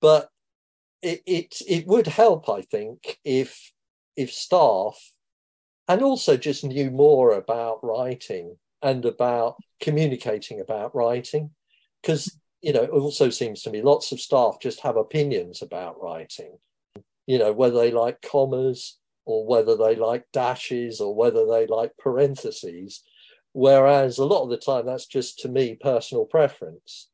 [0.00, 0.28] but
[1.02, 3.72] it, it it would help, I think, if
[4.16, 5.12] if staff
[5.88, 11.50] and also just knew more about writing and about communicating about writing,
[12.02, 16.00] because you know it also seems to me lots of staff just have opinions about
[16.00, 16.58] writing.
[17.26, 21.96] you know, whether they like commas or whether they like dashes or whether they like
[21.98, 23.02] parentheses.
[23.52, 27.08] Whereas a lot of the time, that's just to me personal preference.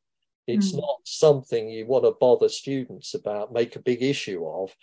[0.47, 0.81] It's mm.
[0.81, 4.75] not something you want to bother students about, make a big issue of,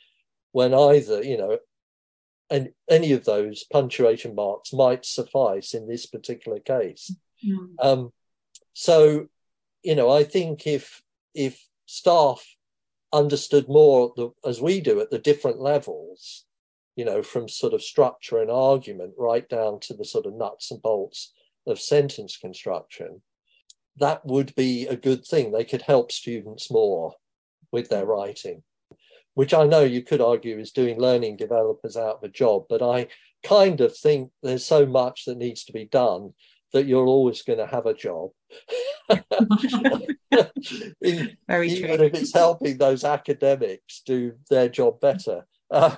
[0.53, 1.59] when either, you know,
[2.49, 7.15] and any of those punctuation marks might suffice in this particular case.
[7.45, 7.75] Mm.
[7.81, 8.13] Um,
[8.73, 9.27] so,
[9.83, 11.03] you know, I think if
[11.35, 12.43] if staff
[13.13, 16.47] understood more the, as we do at the different levels,
[16.99, 20.73] you know, from sort of structure and argument right down to the sort of nuts
[20.73, 21.33] and bolts
[21.65, 23.23] of sentence construction,
[23.99, 25.53] that would be a good thing.
[25.53, 27.15] They could help students more
[27.71, 28.65] with their writing,
[29.35, 32.83] which I know you could argue is doing learning developers out of a job, but
[32.83, 33.07] I
[33.45, 36.33] kind of think there's so much that needs to be done
[36.73, 38.31] that you're always going to have a job.
[41.47, 42.07] Very Even true.
[42.07, 45.47] if it's helping those academics do their job better.
[45.71, 45.95] Uh,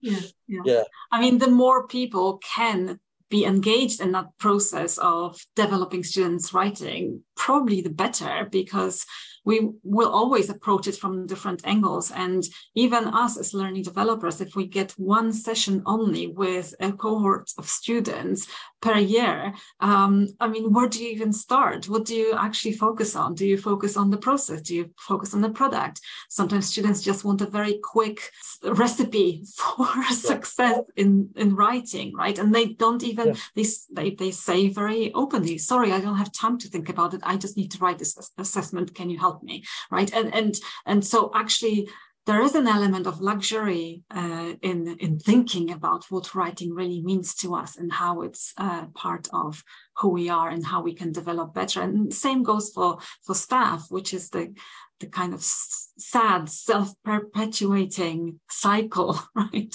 [0.00, 0.60] yeah, yeah.
[0.64, 0.82] yeah.
[1.10, 7.22] I mean, the more people can be engaged in that process of developing students' writing,
[7.36, 9.04] probably the better because
[9.44, 12.10] we will always approach it from different angles.
[12.10, 12.42] And
[12.74, 17.68] even us as learning developers, if we get one session only with a cohort of
[17.68, 18.46] students
[18.80, 21.88] per year, um, I mean, where do you even start?
[21.88, 23.34] What do you actually focus on?
[23.34, 24.62] Do you focus on the process?
[24.62, 26.00] Do you focus on the product?
[26.30, 28.30] Sometimes students just want a very quick
[28.62, 32.38] recipe for success in, in writing, right?
[32.38, 33.34] And they don't even, yeah.
[33.54, 37.20] they, they, they say very openly, sorry, I don't have time to think about it.
[37.24, 38.94] I just need to write this assessment.
[38.94, 40.54] Can you help me right and and
[40.86, 41.88] and so actually
[42.26, 47.34] there is an element of luxury uh, in in thinking about what writing really means
[47.34, 49.62] to us and how it's uh, part of
[49.98, 51.82] who we are and how we can develop better.
[51.82, 54.54] And same goes for for staff, which is the
[55.00, 59.74] the kind of sad self-perpetuating cycle, right,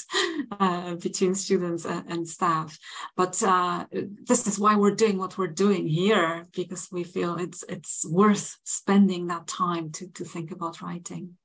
[0.59, 2.77] uh, between students and staff.
[3.15, 7.63] But uh, this is why we're doing what we're doing here because we feel it's
[7.69, 11.35] it's worth spending that time to to think about writing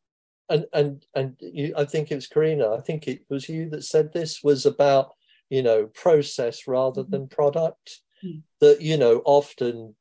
[0.49, 2.75] and and and you, I think it was Carina.
[2.75, 5.15] I think it was you that said this was about
[5.51, 7.11] you know process rather mm-hmm.
[7.11, 8.01] than product.
[8.25, 8.41] Mm-hmm.
[8.61, 9.95] That you know often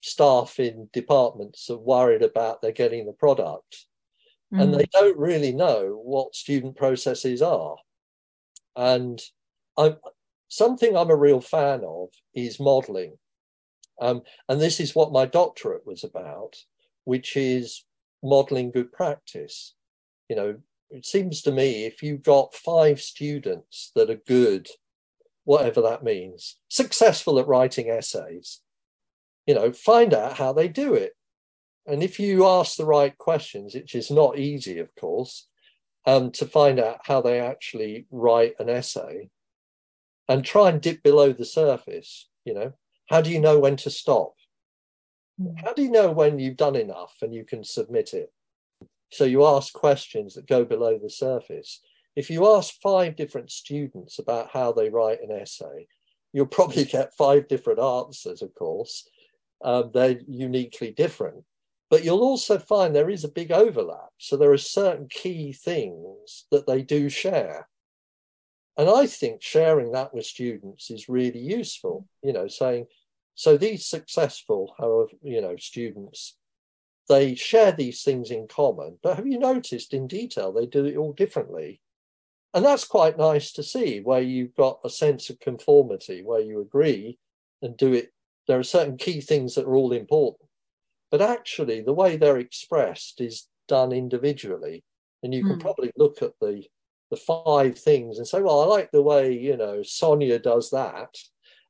[0.00, 3.86] staff in departments are worried about they're getting the product,
[4.52, 4.60] mm-hmm.
[4.62, 4.90] and they mm.
[4.92, 7.76] don't really know what student processes are.
[8.76, 9.20] And
[9.76, 9.96] I'm
[10.48, 13.18] something I'm a real fan of is modelling,
[14.00, 16.54] um, and this is what my doctorate was about,
[17.04, 17.84] which is
[18.22, 19.74] modelling good practice
[20.28, 20.56] you know,
[20.90, 24.68] it seems to me if you've got five students that are good,
[25.44, 28.60] whatever that means, successful at writing essays,
[29.48, 31.14] you know, find out how they do it.
[31.86, 35.48] And if you ask the right questions, which is not easy, of course,
[36.06, 39.30] um, to find out how they actually write an essay
[40.28, 42.74] and try and dip below the surface, you know,
[43.08, 44.34] how do you know when to stop?
[45.40, 45.56] Hmm.
[45.64, 48.30] How do you know when you've done enough and you can submit it?
[49.10, 51.80] So you ask questions that go below the surface.
[52.14, 55.86] If you ask five different students about how they write an essay,
[56.34, 59.08] you'll probably get five different answers, of course.
[59.62, 61.44] Um, they're uniquely different.
[61.90, 64.10] But you'll also find there is a big overlap.
[64.18, 67.68] So there are certain key things that they do share.
[68.76, 72.86] And I think sharing that with students is really useful, you know, saying,
[73.34, 76.36] so these successful, however, you know, students
[77.08, 80.96] they share these things in common, but have you noticed in detail they do it
[80.96, 81.80] all differently?
[82.54, 86.60] And that's quite nice to see where you've got a sense of conformity, where you
[86.60, 87.18] agree
[87.62, 88.12] and do it.
[88.48, 90.48] There are certain key things that are all important,
[91.10, 94.82] but actually the way they're expressed is done individually.
[95.22, 95.60] And you can mm.
[95.60, 96.64] probably look at the
[97.10, 101.16] the five things and say, well, I like the way, you know, Sonia does that.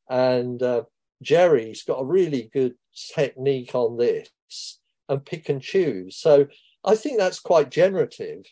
[0.09, 0.83] And uh,
[1.23, 2.75] Jerry's got a really good
[3.15, 6.17] technique on this and pick and choose.
[6.17, 6.49] So
[6.85, 8.45] I think that's quite generative.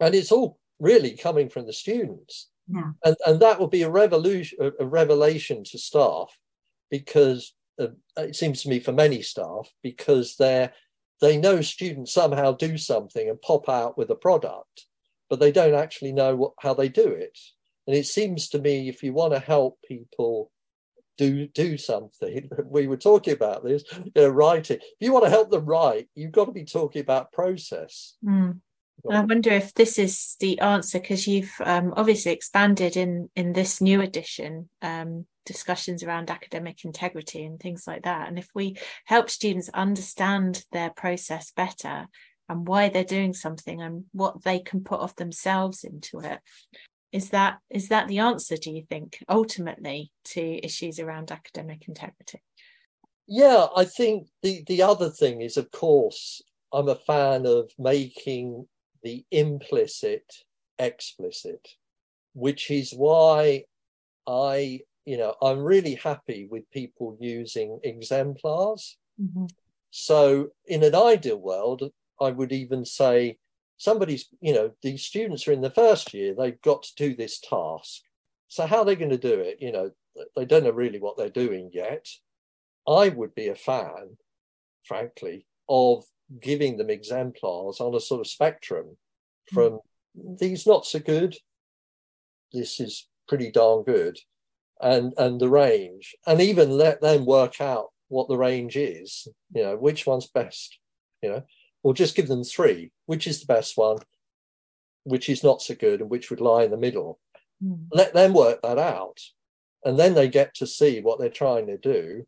[0.00, 2.48] And it's all really coming from the students.
[2.68, 2.92] Yeah.
[3.04, 6.36] And, and that will be a revolution, a, revelation to staff
[6.90, 10.72] because uh, it seems to me for many staff because they're
[11.20, 14.86] they know students somehow do something and pop out with a product,
[15.30, 17.38] but they don't actually know what, how they do it.
[17.86, 20.50] And it seems to me if you want to help people
[21.16, 22.50] do do something.
[22.64, 24.78] We were talking about this, you know, writing.
[24.78, 28.16] If you want to help them write, you've got to be talking about process.
[28.24, 28.60] Mm.
[29.10, 33.80] I wonder if this is the answer because you've um, obviously expanded in in this
[33.80, 38.28] new edition um, discussions around academic integrity and things like that.
[38.28, 42.08] And if we help students understand their process better,
[42.48, 46.40] and why they're doing something and what they can put of themselves into it
[47.12, 52.40] is that is that the answer do you think ultimately to issues around academic integrity
[53.26, 56.42] yeah i think the the other thing is of course
[56.72, 58.66] i'm a fan of making
[59.06, 60.26] the implicit
[60.78, 61.68] explicit
[62.34, 63.62] which is why
[64.26, 69.46] i you know i'm really happy with people using exemplars mm-hmm.
[69.90, 71.90] so in an ideal world
[72.20, 73.36] i would even say
[73.76, 77.38] somebody's, you know, these students are in the first year, they've got to do this
[77.40, 78.02] task.
[78.48, 79.58] So how are they going to do it?
[79.60, 79.90] You know,
[80.34, 82.06] they don't know really what they're doing yet.
[82.88, 84.16] I would be a fan,
[84.84, 86.04] frankly, of
[86.40, 88.96] giving them exemplars on a sort of spectrum
[89.52, 89.80] from
[90.18, 90.38] mm.
[90.38, 91.36] these not so good,
[92.52, 94.18] this is pretty darn good,
[94.80, 99.62] and and the range, and even let them work out what the range is, you
[99.62, 100.78] know, which one's best,
[101.22, 101.42] you know
[101.86, 103.98] or just give them three, which is the best one,
[105.04, 107.20] which is not so good, and which would lie in the middle.
[107.62, 107.86] Mm.
[107.92, 109.20] Let them work that out.
[109.84, 112.26] And then they get to see what they're trying to do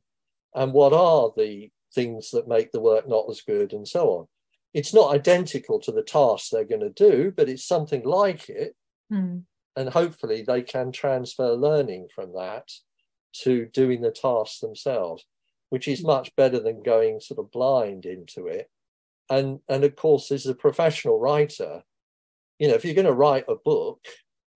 [0.55, 4.27] and what are the things that make the work not as good and so on.
[4.75, 8.75] It's not identical to the task they're going to do, but it's something like it.
[9.13, 9.45] Mm.
[9.77, 12.69] And hopefully they can transfer learning from that
[13.43, 15.25] to doing the task themselves,
[15.71, 16.09] which is hmm.
[16.09, 18.69] much better than going sort of blind into it
[19.31, 21.83] and and of course as a professional writer
[22.59, 24.07] you know if you're going to write a book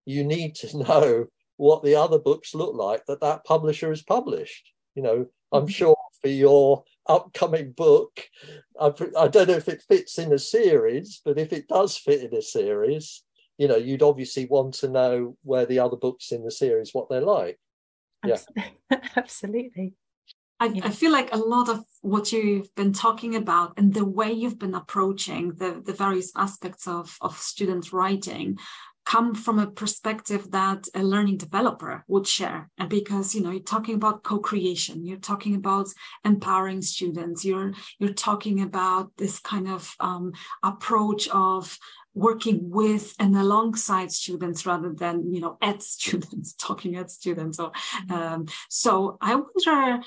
[0.04, 1.26] you need to know
[1.56, 5.70] what the other books look like that that publisher has published you know i'm mm-hmm.
[5.70, 8.28] sure for your upcoming book.
[8.80, 12.22] I, I don't know if it fits in a series but if it does fit
[12.22, 13.22] in a series
[13.58, 17.08] you know you'd obviously want to know where the other books in the series what
[17.08, 17.58] they're like.
[18.24, 18.38] Yeah.
[19.16, 19.94] Absolutely.
[20.58, 24.30] I, I, feel like a lot of what you've been talking about and the way
[24.30, 28.58] you've been approaching the, the various aspects of, of student writing
[29.04, 33.60] come from a perspective that a learning developer would share and because you know you're
[33.60, 35.88] talking about co-creation you're talking about
[36.24, 40.32] empowering students you're you're talking about this kind of um,
[40.62, 41.78] approach of
[42.14, 47.70] working with and alongside students rather than you know at students talking at students so
[47.70, 48.12] mm-hmm.
[48.12, 50.02] um, so i wonder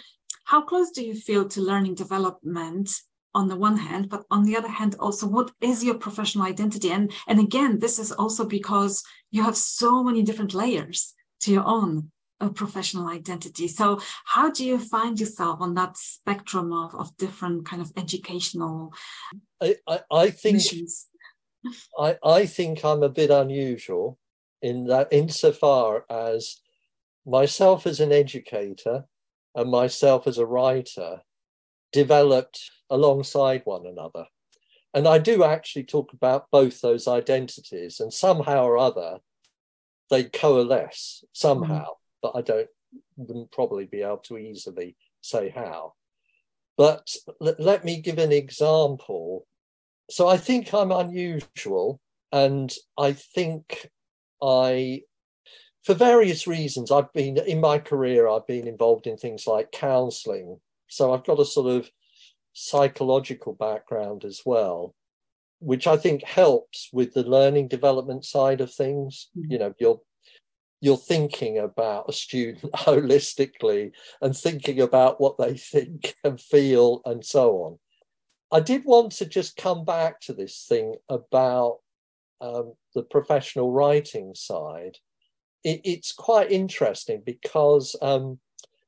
[0.45, 2.91] how close do you feel to learning development
[3.35, 6.91] on the one hand but on the other hand also what is your professional identity?
[6.91, 11.67] And and again this is also because you have so many different layers to your
[11.67, 12.11] own
[12.41, 13.67] uh, professional identity.
[13.67, 18.93] So how do you find yourself on that spectrum of, of different kind of educational
[19.61, 20.61] i i, I think
[21.97, 24.17] I, I think i'm a bit unusual
[24.61, 26.61] in that insofar as
[27.25, 29.05] myself as an educator
[29.55, 31.21] and myself as a writer
[31.95, 34.25] developed alongside one another.
[34.93, 39.19] And I do actually talk about both those identities, and somehow or other,
[40.09, 42.21] they coalesce somehow, mm.
[42.21, 42.67] but I don't
[43.15, 45.93] wouldn't probably be able to easily say how.
[46.77, 49.47] But l- let me give an example.
[50.09, 52.01] So I think I'm unusual,
[52.33, 53.89] and I think
[54.41, 55.03] I
[55.85, 60.59] for various reasons, I've been in my career, I've been involved in things like counseling.
[60.87, 61.89] So I've got a sort of
[62.53, 64.95] psychological background as well,
[65.59, 69.29] which I think helps with the learning development side of things.
[69.37, 69.51] Mm-hmm.
[69.51, 70.01] You know, you're
[70.81, 77.25] you're thinking about a student holistically and thinking about what they think and feel and
[77.25, 77.79] so on.
[78.51, 81.79] I did want to just come back to this thing about
[82.41, 84.97] um, the professional writing side
[85.65, 88.39] it, it's quite interesting because um,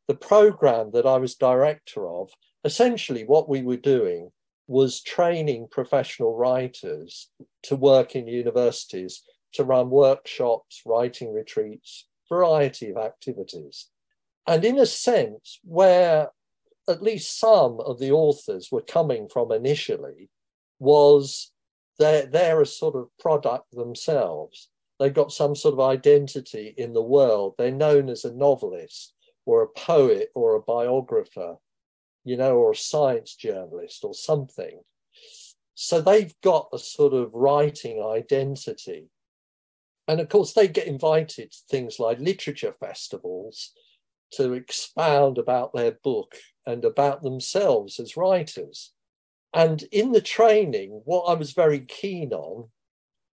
[0.08, 2.32] the program that I was director of,
[2.64, 4.32] essentially what we were doing
[4.68, 7.30] was training professional writers
[7.64, 13.88] to work in universities to run workshops, writing retreats, variety of activities.
[14.46, 16.30] And in a sense, where
[16.90, 20.30] at least some of the authors were coming from initially
[20.80, 21.52] was
[22.00, 27.02] they're, they're a sort of product themselves they've got some sort of identity in the
[27.02, 27.56] world.
[27.58, 29.14] They're known as a novelist
[29.48, 31.56] or a poet or a biographer,
[32.26, 34.82] you know, or a science journalist or something.
[35.74, 39.08] So they've got a sort of writing identity.
[40.06, 43.72] And of course, they get invited to things like literature festivals
[44.34, 46.36] to expound about their book
[46.66, 48.92] and about themselves as writers.
[49.54, 52.70] And in the training, what I was very keen on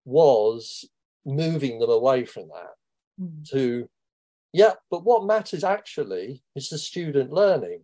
[0.04, 0.88] was
[1.26, 2.74] moving them away from that
[3.20, 3.50] mm.
[3.50, 3.88] to
[4.54, 7.82] yeah but what matters actually is the student learning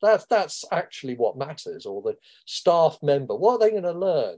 [0.00, 4.36] that's that's actually what matters or the staff member what are they going to learn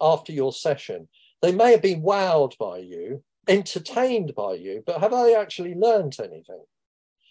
[0.00, 1.08] after your session,
[1.42, 6.16] they may have been wowed by you, entertained by you, but have they actually learned
[6.18, 6.64] anything?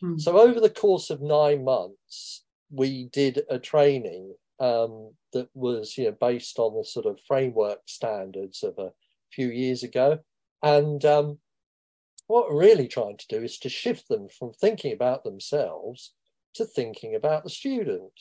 [0.01, 0.17] Hmm.
[0.17, 6.05] So over the course of nine months, we did a training um, that was you
[6.05, 8.91] know based on the sort of framework standards of a
[9.31, 10.19] few years ago,
[10.61, 11.39] and um,
[12.27, 16.13] what we're really trying to do is to shift them from thinking about themselves
[16.55, 18.11] to thinking about the student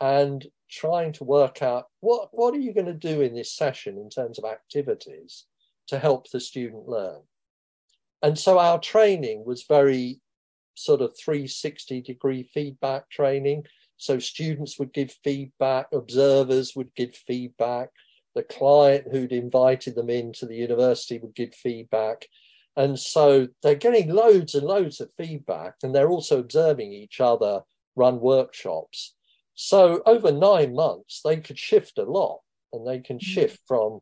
[0.00, 3.96] and trying to work out what, what are you going to do in this session
[3.96, 5.46] in terms of activities
[5.88, 7.20] to help the student learn.
[8.22, 10.20] And so our training was very
[10.74, 13.64] sort of 360 degree feedback training.
[13.96, 17.90] So students would give feedback, observers would give feedback,
[18.34, 22.26] the client who'd invited them into the university would give feedback.
[22.76, 27.62] And so they're getting loads and loads of feedback, and they're also observing each other
[27.96, 29.14] run workshops.
[29.54, 32.40] So over nine months, they could shift a lot
[32.72, 33.22] and they can mm.
[33.22, 34.00] shift from,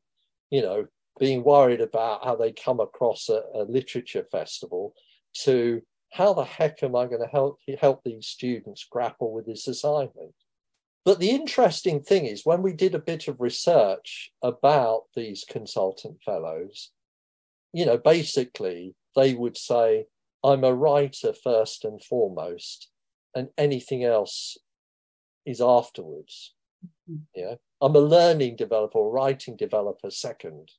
[0.50, 0.86] you know,
[1.20, 4.94] being worried about how they come across a, a literature festival
[5.34, 9.68] to how the heck am I going to help help these students grapple with this
[9.68, 10.34] assignment?
[11.04, 16.18] But the interesting thing is when we did a bit of research about these consultant
[16.24, 16.90] fellows,
[17.72, 20.06] you know, basically they would say,
[20.44, 22.90] I'm a writer first and foremost,
[23.34, 24.56] and anything else
[25.46, 26.54] is afterwards.
[27.10, 27.22] Mm-hmm.
[27.34, 27.54] Yeah.
[27.80, 30.70] I'm a learning developer or writing developer second.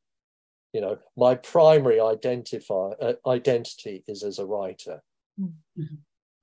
[0.74, 5.04] You know, my primary identify uh, identity is as a writer.
[5.39, 5.96] Mm-hmm.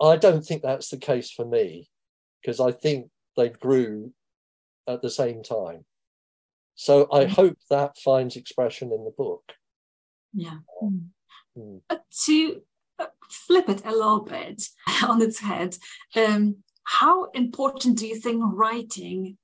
[0.03, 1.89] I don't think that's the case for me
[2.41, 4.13] because I think they grew
[4.87, 5.85] at the same time.
[6.75, 7.33] So I mm-hmm.
[7.33, 9.53] hope that finds expression in the book.
[10.33, 10.59] Yeah.
[10.83, 11.81] Mm.
[11.91, 12.63] Uh, to
[12.99, 14.63] uh, flip it a little bit
[15.07, 15.77] on its head,
[16.17, 19.37] um, how important do you think writing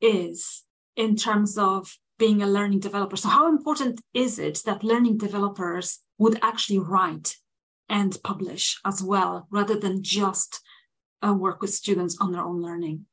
[0.00, 0.62] is
[0.96, 3.16] in terms of being a learning developer?
[3.16, 7.36] So, how important is it that learning developers would actually write
[7.88, 10.60] and publish as well, rather than just
[11.26, 13.06] uh, work with students on their own learning?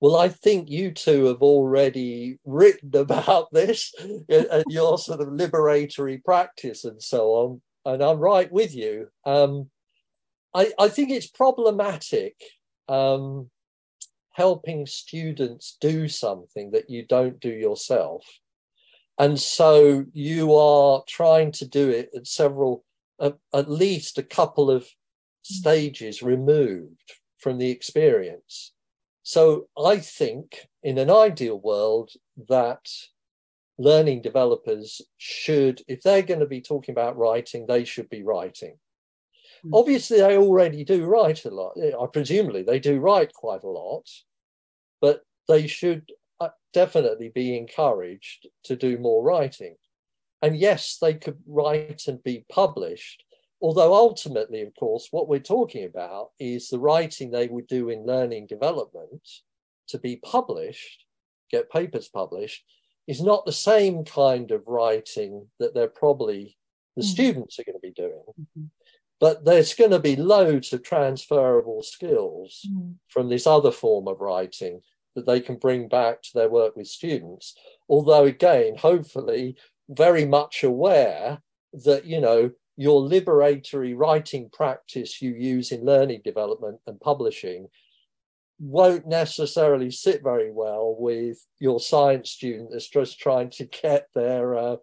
[0.00, 3.94] Well, I think you two have already written about this
[4.28, 7.62] and your sort of liberatory practice and so on.
[7.84, 9.08] And I'm right with you.
[9.24, 9.70] Um,
[10.54, 12.34] I, I, think it's problematic
[12.88, 13.48] um,
[14.32, 18.24] helping students do something that you don't do yourself.
[19.18, 22.84] And so you are trying to do it at several,
[23.18, 24.86] uh, at least a couple of
[25.42, 28.72] stages removed from the experience.
[29.26, 32.12] So I think in an ideal world
[32.48, 32.88] that
[33.76, 38.76] learning developers should, if they're going to be talking about writing, they should be writing.
[39.66, 39.70] Mm.
[39.74, 41.76] Obviously, they already do write a lot.
[41.76, 44.08] I presumably they do write quite a lot,
[45.00, 49.74] but they should uh, definitely be encouraged to do more writing.
[50.40, 53.24] And yes, they could write and be published,
[53.60, 58.06] Although ultimately, of course, what we're talking about is the writing they would do in
[58.06, 59.26] learning development
[59.88, 61.04] to be published,
[61.50, 62.64] get papers published,
[63.06, 66.56] is not the same kind of writing that they're probably
[66.96, 67.10] the mm-hmm.
[67.10, 68.22] students are going to be doing.
[68.40, 68.64] Mm-hmm.
[69.20, 72.92] But there's going to be loads of transferable skills mm-hmm.
[73.08, 74.80] from this other form of writing
[75.14, 77.54] that they can bring back to their work with students.
[77.88, 79.56] Although, again, hopefully,
[79.88, 81.38] very much aware
[81.84, 87.68] that, you know, your liberatory writing practice you use in learning development and publishing
[88.58, 94.56] won't necessarily sit very well with your science student that's just trying to get their
[94.56, 94.76] uh,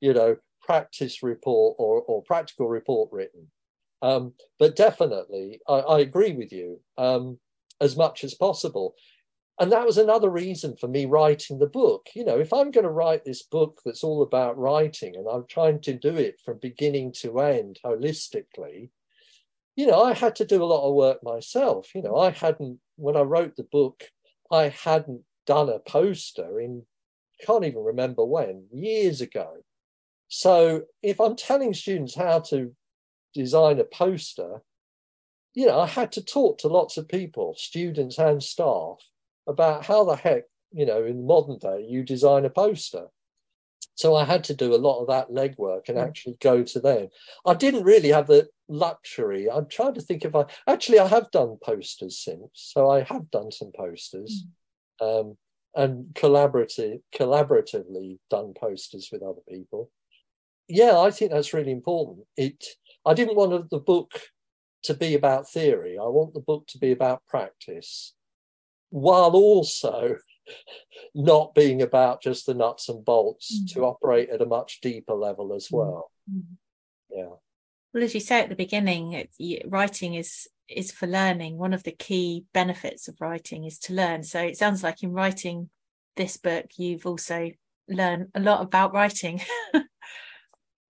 [0.00, 3.50] you know practice report or, or practical report written.
[4.02, 7.38] Um, but definitely I, I, agree with you um,
[7.80, 8.94] as much as possible
[9.60, 12.08] and that was another reason for me writing the book.
[12.14, 15.46] You know if i'm going to write this book that's all about writing and i'm
[15.48, 18.90] trying to do it from beginning to end holistically
[19.76, 21.94] you know i had to do a lot of work myself.
[21.94, 24.04] You know i hadn't when i wrote the book
[24.50, 26.82] i hadn't done a poster in
[27.46, 29.58] can't even remember when years ago.
[30.28, 32.74] So if i'm telling students how to
[33.34, 34.62] design a poster
[35.54, 38.98] you know i had to talk to lots of people students and staff
[39.48, 43.06] about how the heck, you know, in modern day, you design a poster.
[43.94, 46.06] So I had to do a lot of that legwork and mm.
[46.06, 47.08] actually go to them.
[47.44, 49.50] I didn't really have the luxury.
[49.50, 52.50] I'm trying to think if I actually I have done posters since.
[52.54, 54.44] So I have done some posters.
[55.00, 55.20] Mm.
[55.20, 55.36] Um,
[55.74, 59.90] and collaborative collaboratively done posters with other people.
[60.66, 62.26] Yeah, I think that's really important.
[62.36, 62.64] It
[63.06, 64.10] I didn't want the book
[64.84, 65.96] to be about theory.
[65.98, 68.14] I want the book to be about practice
[68.90, 70.16] while also
[71.14, 73.80] not being about just the nuts and bolts Mm-hmm.
[73.80, 76.10] to operate at a much deeper level as well.
[76.30, 76.56] Mhm.
[77.10, 77.34] Yeah.
[77.94, 79.30] Well, as you say at the beginning, it,
[79.66, 81.56] writing is is for learning.
[81.56, 84.22] One of the key benefits of writing is to learn.
[84.22, 85.70] So it sounds like in writing
[86.16, 87.50] this book, you've also
[87.88, 89.40] learned a lot about writing.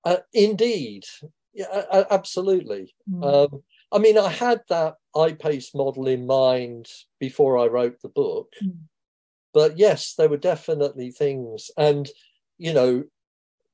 [0.05, 1.05] Uh, indeed.
[1.53, 2.95] Yeah, absolutely.
[3.11, 3.53] Mm.
[3.53, 8.53] Um, I mean, I had that iPace model in mind before I wrote the book,
[8.63, 8.89] Mm.
[9.55, 12.09] but yes, there were definitely things, and
[12.59, 13.05] you know,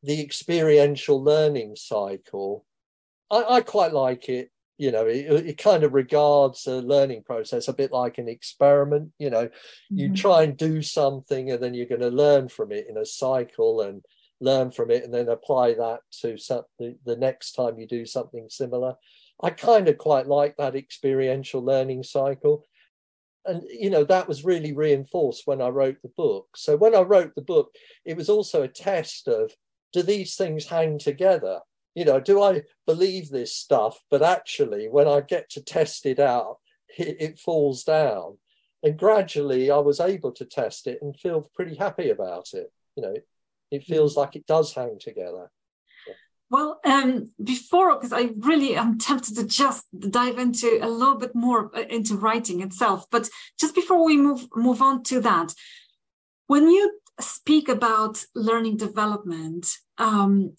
[0.03, 2.67] the experiential learning cycle.
[3.31, 4.51] I, I quite like it.
[4.77, 9.13] You know, it, it kind of regards a learning process a bit like an experiment.
[9.19, 9.49] You know,
[9.91, 10.17] you Mhm.
[10.17, 13.81] try and do something, and then you're going to learn from it in a cycle,
[13.81, 14.05] and
[14.41, 18.49] learn from it, and then apply that to something the next time you do something
[18.51, 18.97] similar.
[19.43, 22.65] I kind of quite like that experiential learning cycle.
[23.45, 26.49] And, you know, that was really reinforced when I wrote the book.
[26.57, 27.75] So when I wrote the book,
[28.05, 29.53] it was also a test of
[29.95, 31.61] do these things hang together?
[31.95, 34.01] You know, do I believe this stuff?
[34.11, 36.59] But actually, when I get to test it out,
[36.99, 38.39] it, it falls down.
[38.83, 42.71] And gradually, I was able to test it and feel pretty happy about it.
[42.97, 43.15] You know,
[43.71, 43.93] it mm-hmm.
[43.93, 45.51] feels like it does hang together.
[46.55, 51.35] Well, um, before, because I really am tempted to just dive into a little bit
[51.35, 53.29] more uh, into writing itself, but
[53.59, 55.53] just before we move move on to that,
[56.47, 59.67] when you speak about learning development,
[59.99, 60.55] um,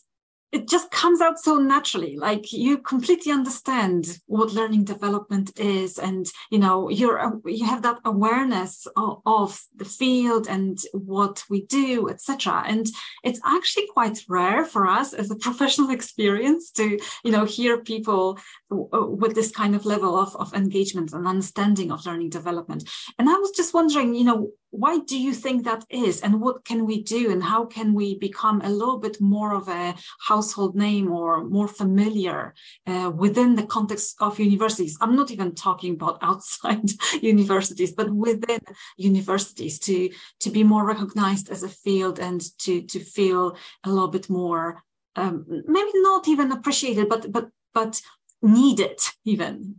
[0.56, 2.16] it just comes out so naturally.
[2.16, 8.00] Like you completely understand what learning development is and you know you're you have that
[8.06, 12.88] awareness of, of the field and what we do etc and
[13.24, 18.40] it's actually quite rare for us as a professional experience to you know hear people
[18.72, 22.90] uh, with this kind of level of, of engagement and understanding of learning development.
[23.20, 26.22] And i was just wondering you know why do you think that is?
[26.22, 27.32] And what can we do?
[27.32, 31.68] And how can we become a little bit more of a household name or more
[31.68, 32.54] familiar
[32.88, 34.98] uh, within the context of universities?
[35.02, 36.90] I'm not even talking about outside
[37.22, 38.60] universities but within
[38.98, 40.10] universities to
[40.40, 44.84] to be more recognized as a field and to to feel a little bit more
[45.16, 48.02] um, maybe not even appreciated but but but
[48.42, 49.76] needed even.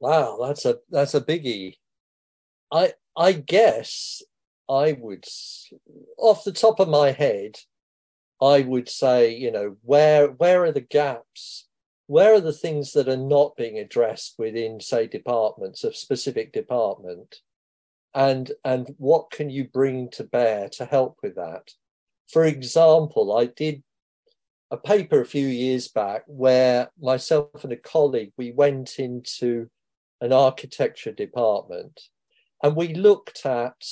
[0.00, 1.76] Wow, that's a that's a biggie.
[2.70, 4.22] I I guess
[4.68, 5.24] I would,
[6.18, 7.58] off the top of my head,
[8.42, 11.68] I would say, you know, where where are the gaps?
[12.06, 17.36] Where are the things that are not being addressed within, say, departments, of specific department,
[18.14, 21.70] and and what can you bring to bear to help with that?
[22.28, 23.82] For example, I did
[24.70, 29.68] a paper a few years back where myself and a colleague we went into
[30.20, 32.00] an architecture department
[32.64, 33.84] and we looked at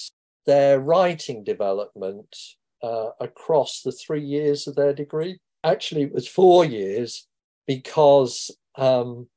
[0.46, 2.34] their writing development
[2.82, 5.38] uh, across the three years of their degree.
[5.62, 7.28] Actually, it was four years
[7.66, 9.28] because um,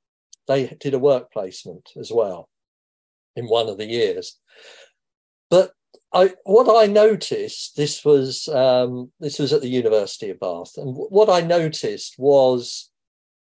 [0.48, 2.48] they did a work placement as well
[3.36, 4.40] in one of the years.
[5.52, 5.74] But
[6.14, 10.96] I, what I noticed, this was um, this was at the University of Bath, and
[10.96, 12.90] what I noticed was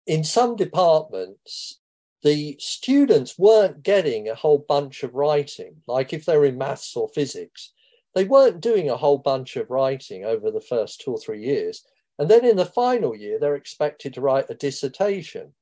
[0.07, 1.80] in some departments
[2.23, 5.75] the students weren't getting a whole bunch of writing.
[5.87, 7.71] Like if they're in maths or physics,
[8.13, 11.83] they weren't doing a whole bunch of writing over the first two or three years.
[12.19, 15.53] And then in the final year, they're expected to write a dissertation.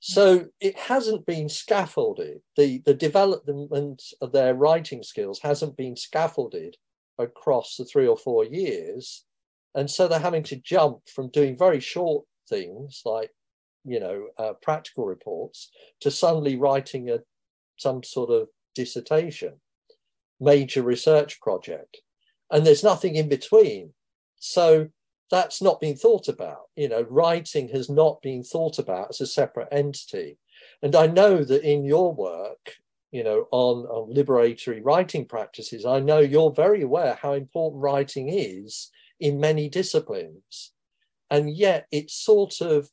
[0.00, 2.40] So it hasn't been scaffolded.
[2.56, 6.76] The, the development of their writing skills hasn't been scaffolded
[7.18, 9.24] across the three or four years.
[9.74, 13.30] And so they're having to jump from doing very short things like
[13.84, 15.70] you know, uh, practical reports
[16.00, 17.20] to suddenly writing a
[17.76, 19.54] some sort of dissertation,
[20.40, 21.98] major research project,
[22.50, 23.92] and there's nothing in between.
[24.36, 24.88] So
[25.30, 26.68] that's not been thought about.
[26.76, 30.38] You know, writing has not been thought about as a separate entity.
[30.82, 32.74] And I know that in your work,
[33.10, 38.28] you know, on, on liberatory writing practices, I know you're very aware how important writing
[38.28, 40.72] is in many disciplines.
[41.30, 42.88] And yet it's sort of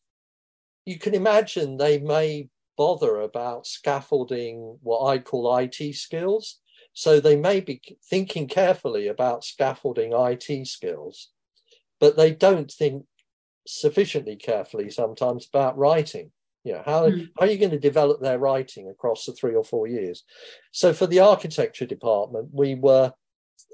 [0.86, 6.60] you can imagine they may bother about scaffolding what I call IT skills.
[6.94, 11.30] So they may be thinking carefully about scaffolding IT skills,
[12.00, 13.06] but they don't think
[13.68, 16.32] sufficiently carefully sometimes about writing.
[16.64, 17.30] You know, how, mm.
[17.38, 20.24] how are you going to develop their writing across the three or four years?
[20.72, 23.14] So for the architecture department, we were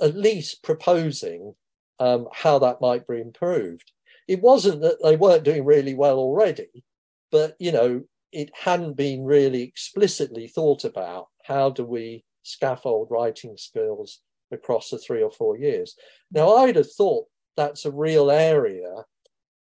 [0.01, 1.53] at least proposing
[1.99, 3.91] um, how that might be improved.
[4.27, 6.83] It wasn't that they weren't doing really well already,
[7.31, 8.01] but you know
[8.31, 14.21] it hadn't been really explicitly thought about how do we scaffold writing skills
[14.51, 15.95] across the three or four years.
[16.31, 17.25] Now, I'd have thought
[17.57, 19.05] that's a real area.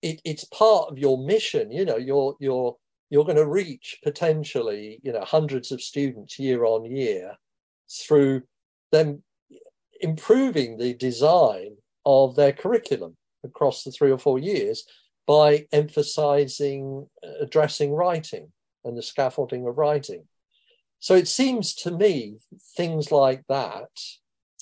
[0.01, 1.71] It, it's part of your mission.
[1.71, 2.75] You know, you're you're
[3.09, 7.35] you're going to reach potentially you know hundreds of students year on year
[8.01, 8.41] through
[8.91, 9.23] them
[10.01, 14.85] improving the design of their curriculum across the three or four years
[15.27, 18.51] by emphasizing uh, addressing writing
[18.83, 20.25] and the scaffolding of writing.
[20.99, 22.37] So it seems to me
[22.75, 23.89] things like that,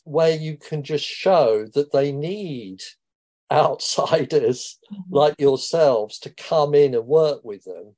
[0.04, 2.82] where you can just show that they need
[3.52, 5.16] outsiders mm-hmm.
[5.16, 7.96] like yourselves to come in and work with them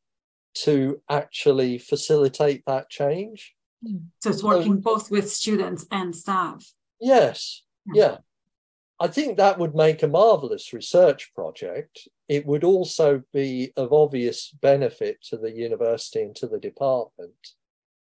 [0.56, 3.54] to actually facilitate that change.
[3.86, 4.06] Mm.
[4.22, 6.66] So it's working so, both with students and staff.
[7.00, 7.64] Yes,
[7.94, 8.18] yeah.
[9.00, 12.08] I think that would make a marvelous research project.
[12.30, 17.54] It would also be of obvious benefit to the university and to the department.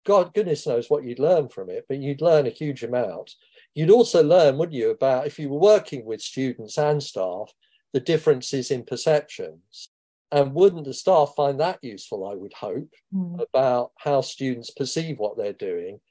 [0.06, 3.36] God, goodness knows what you'd learn from it, but you'd learn a huge amount.
[3.74, 7.54] You'd also learn, wouldn't you, about if you were working with students and staff,
[7.94, 9.90] the differences in perceptions.
[10.32, 13.40] And wouldn't the staff find that useful, I would hope, mm.
[13.40, 16.02] about how students perceive what they're doing?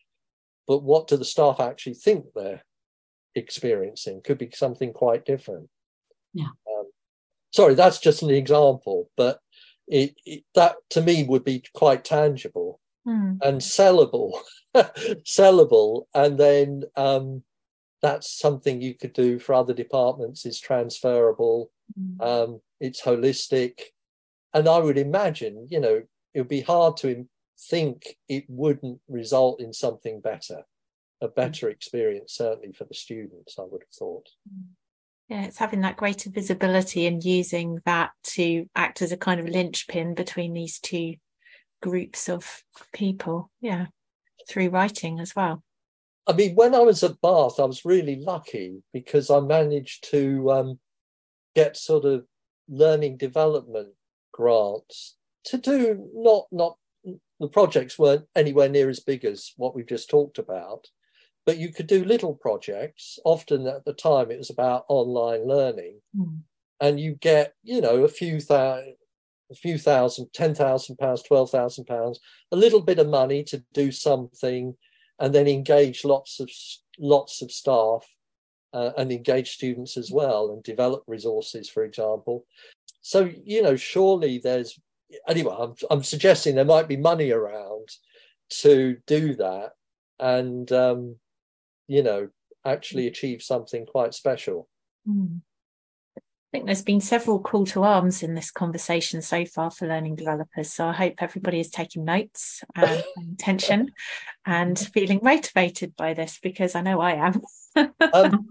[0.66, 2.62] But what do the staff actually think they're
[3.34, 5.68] experiencing could be something quite different.
[6.34, 6.48] Yeah.
[6.68, 6.90] Um,
[7.52, 9.40] sorry, that's just an example, but
[9.88, 13.38] it, it, that to me would be quite tangible mm.
[13.42, 14.32] and sellable,
[14.76, 17.42] sellable, and then um,
[18.00, 20.46] that's something you could do for other departments.
[20.46, 21.70] Is transferable.
[21.98, 22.20] Mm.
[22.26, 23.80] Um, it's holistic,
[24.54, 26.02] and I would imagine, you know,
[26.34, 27.26] it would be hard to
[27.70, 30.64] think it wouldn't result in something better
[31.22, 34.28] a better experience, certainly for the students, I would have thought.
[35.28, 39.48] Yeah, it's having that greater visibility and using that to act as a kind of
[39.48, 41.14] linchpin between these two
[41.80, 42.62] groups of
[42.92, 43.50] people.
[43.60, 43.86] Yeah,
[44.48, 45.62] through writing as well.
[46.26, 50.50] I mean, when I was at Bath, I was really lucky because I managed to
[50.50, 50.78] um,
[51.54, 52.26] get sort of
[52.68, 53.94] learning development
[54.32, 56.76] grants to do not not
[57.40, 60.86] the projects weren't anywhere near as big as what we've just talked about,
[61.44, 63.18] but you could do little projects.
[63.24, 66.38] Often at the time, it was about online learning, mm.
[66.80, 68.94] and you get you know a few thousand,
[69.50, 72.20] a few thousand, ten thousand pounds, twelve thousand pounds,
[72.52, 74.76] a little bit of money to do something,
[75.18, 76.50] and then engage lots of
[76.98, 78.06] lots of staff
[78.72, 82.44] uh, and engage students as well, and develop resources, for example.
[83.02, 84.78] So you know, surely there's
[85.28, 85.54] anyway.
[85.58, 87.88] I'm I'm suggesting there might be money around
[88.60, 89.72] to do that
[90.22, 91.16] and um,
[91.88, 92.28] you know,
[92.64, 94.68] actually achieve something quite special.
[95.08, 95.40] Mm.
[96.16, 100.16] I think there's been several call to arms in this conversation so far for learning
[100.16, 100.70] developers.
[100.70, 103.02] So I hope everybody is taking notes and
[103.32, 103.92] attention
[104.44, 107.40] and feeling motivated by this because I know I am.
[108.12, 108.46] um,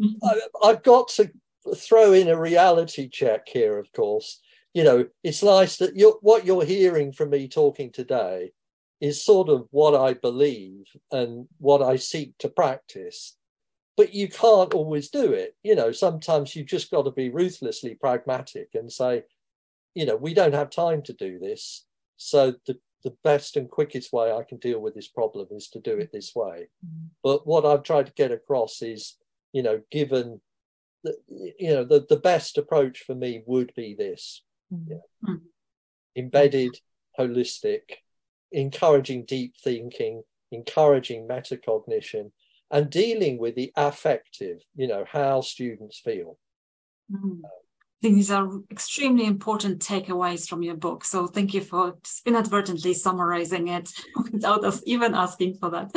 [0.64, 1.32] I, have got to
[1.76, 4.42] throw in a reality check here, of course.
[4.74, 8.52] You know, it's nice that you're, what you're hearing from me talking today
[9.02, 13.36] is sort of what I believe and what I seek to practice.
[13.97, 15.56] But you can't always do it.
[15.64, 19.24] You know, sometimes you've just got to be ruthlessly pragmatic and say,
[19.95, 21.86] you know, we don't have time to do this.
[22.16, 25.80] So the, the best and quickest way I can deal with this problem is to
[25.80, 26.68] do it this way.
[26.86, 27.08] Mm-hmm.
[27.24, 29.18] But what I've tried to get across is,
[29.52, 30.39] you know, given
[31.04, 34.43] the, you know, the, the best approach for me would be this.
[34.74, 34.93] Mm-hmm.
[34.93, 35.36] Yeah.
[36.16, 36.78] Embedded,
[37.20, 37.82] holistic,
[38.52, 42.32] encouraging deep thinking, encouraging metacognition,
[42.70, 46.38] and dealing with the affective, you know, how students feel.
[47.12, 47.41] Mm.
[48.02, 51.06] These are extremely important takeaways from your book.
[51.06, 53.91] So thank you for inadvertently summarizing it
[54.32, 55.91] without us even asking for that.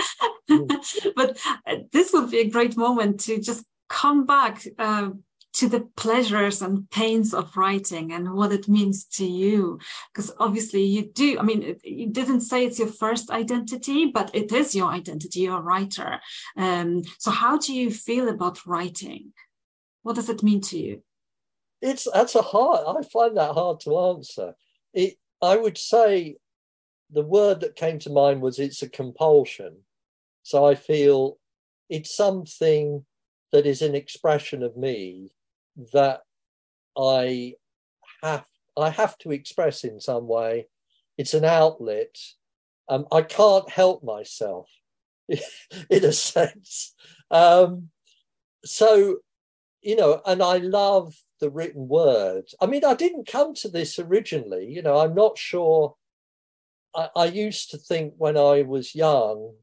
[0.51, 1.15] Mm.
[1.17, 5.11] but uh, this would be a great moment to just come back uh,
[5.55, 9.79] to the pleasures and pains of writing and what it means to you.
[10.13, 14.53] Because obviously you do i mean you didn't say it's your first identity but it
[14.53, 16.21] is your identity you're a writer.
[16.57, 19.33] Um, so how do you feel about writing?
[20.03, 21.03] What does it mean to you?
[21.81, 24.55] It's that's a hard i find that hard to answer.
[24.93, 26.37] It i would say
[27.11, 29.77] the word that came to mind was it's a compulsion.
[30.43, 31.39] So i feel
[31.89, 33.05] it's something
[33.53, 35.31] that is an expression of me
[35.93, 36.21] that
[36.97, 37.55] I
[38.23, 38.45] have
[38.77, 40.67] I have to express in some way.
[41.17, 42.17] It's an outlet.
[42.89, 44.69] Um, I can't help myself,
[45.29, 46.95] in a sense.
[47.31, 47.91] Um,
[48.65, 49.19] so,
[49.81, 52.47] you know, and I love the written word.
[52.61, 54.67] I mean, I didn't come to this originally.
[54.67, 55.95] You know, I'm not sure.
[56.95, 59.55] I, I used to think when I was young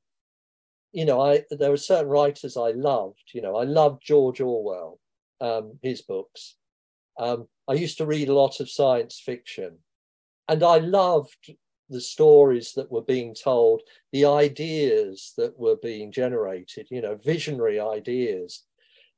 [0.91, 3.31] you know, I there were certain writers I loved.
[3.33, 4.99] You know, I loved George Orwell,
[5.41, 6.55] um, his books.
[7.19, 9.79] Um, I used to read a lot of science fiction,
[10.47, 11.53] and I loved
[11.89, 13.81] the stories that were being told,
[14.13, 16.87] the ideas that were being generated.
[16.89, 18.63] You know, visionary ideas.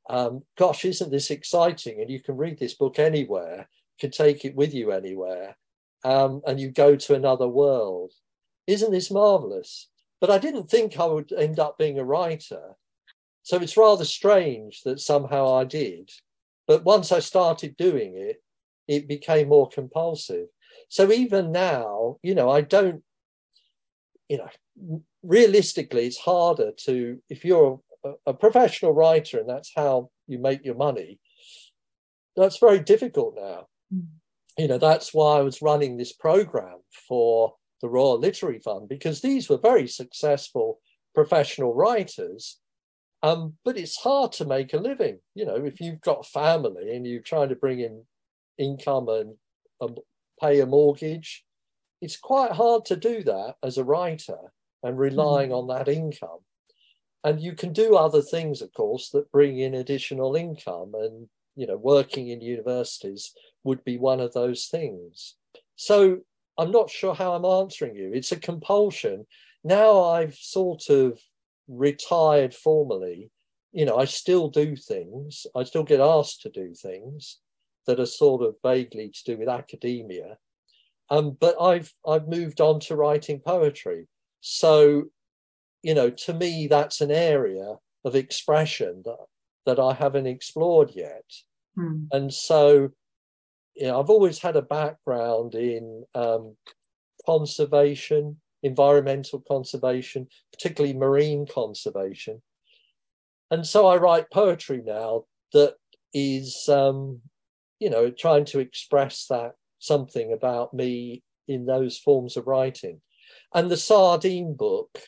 [0.09, 2.01] Um, gosh, isn't this exciting?
[2.01, 3.69] And you can read this book anywhere,
[3.99, 5.57] can take it with you anywhere,
[6.03, 8.11] um, and you go to another world.
[8.67, 9.89] Isn't this marvelous?
[10.19, 12.75] But I didn't think I would end up being a writer.
[13.43, 16.11] So it's rather strange that somehow I did.
[16.67, 18.41] But once I started doing it,
[18.87, 20.47] it became more compulsive.
[20.89, 23.03] So even now, you know, I don't,
[24.29, 30.09] you know, realistically, it's harder to, if you're a, a professional writer and that's how
[30.27, 31.19] you make your money,
[32.35, 33.67] that's very difficult now.
[33.93, 34.07] Mm.
[34.57, 36.77] You know, that's why I was running this program
[37.07, 40.79] for the Royal Literary Fund because these were very successful
[41.13, 42.59] professional writers.
[43.23, 45.19] Um, but it's hard to make a living.
[45.33, 48.03] You know, if you've got family and you're trying to bring in
[48.57, 49.35] income and
[49.81, 49.95] um,
[50.41, 51.45] pay a mortgage,
[52.01, 54.51] it's quite hard to do that as a writer
[54.83, 55.57] and relying mm.
[55.57, 56.39] on that income.
[57.23, 60.91] And you can do other things, of course, that bring in additional income.
[60.93, 63.31] And, you know, working in universities
[63.63, 65.35] would be one of those things.
[65.77, 66.17] So
[66.57, 68.11] I'm not sure how I'm answering you.
[68.13, 69.25] It's a compulsion.
[69.63, 71.21] Now I've sort of
[71.67, 73.31] retired formally.
[73.71, 75.47] You know, I still do things.
[75.55, 77.39] I still get asked to do things
[77.87, 80.37] that are sort of vaguely to do with academia.
[81.09, 84.07] Um, but I've I've moved on to writing poetry.
[84.41, 85.05] So,
[85.81, 89.25] you know, to me, that's an area of expression that,
[89.65, 91.25] that I haven't explored yet.
[91.75, 92.05] Hmm.
[92.11, 92.91] And so
[93.75, 96.55] you know, I've always had a background in um,
[97.25, 102.41] conservation, environmental conservation, particularly marine conservation.
[103.51, 105.75] And so I write poetry now that
[106.13, 107.21] is, um,
[107.79, 113.01] you know, trying to express that something about me in those forms of writing.
[113.53, 114.99] And the Sardine book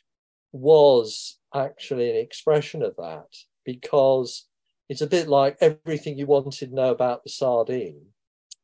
[0.51, 3.27] was actually an expression of that
[3.65, 4.47] because
[4.89, 8.05] it's a bit like everything you wanted to know about the sardine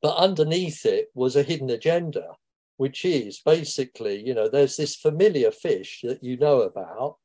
[0.01, 2.35] but underneath it was a hidden agenda,
[2.81, 7.17] which is basically, you know, there's this familiar fish that you know about.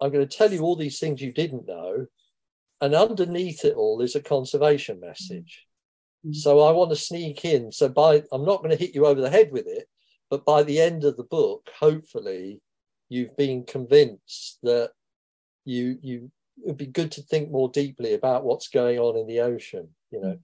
[0.00, 2.06] I'm going to tell you all these things you didn't know.
[2.80, 5.64] And underneath it all is a conservation message.
[6.26, 6.32] Mm-hmm.
[6.32, 7.70] So I want to sneak in.
[7.70, 9.86] So by I'm not going to hit you over the head with it,
[10.28, 12.60] but by the end of the book, hopefully
[13.08, 14.90] you've been convinced that
[15.64, 19.28] you you it would be good to think more deeply about what's going on in
[19.28, 20.38] the ocean, you know.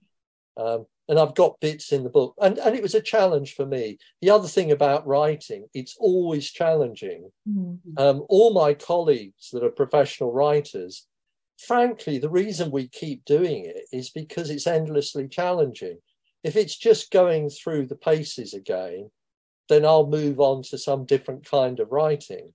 [0.57, 0.65] Mm-hmm.
[0.65, 2.35] Um, and I've got bits in the book.
[2.41, 3.97] And, and it was a challenge for me.
[4.21, 7.31] The other thing about writing, it's always challenging.
[7.49, 7.97] Mm-hmm.
[7.97, 11.07] Um, all my colleagues that are professional writers,
[11.57, 15.97] frankly, the reason we keep doing it is because it's endlessly challenging.
[16.43, 19.11] If it's just going through the paces again,
[19.69, 22.53] then I'll move on to some different kind of writing.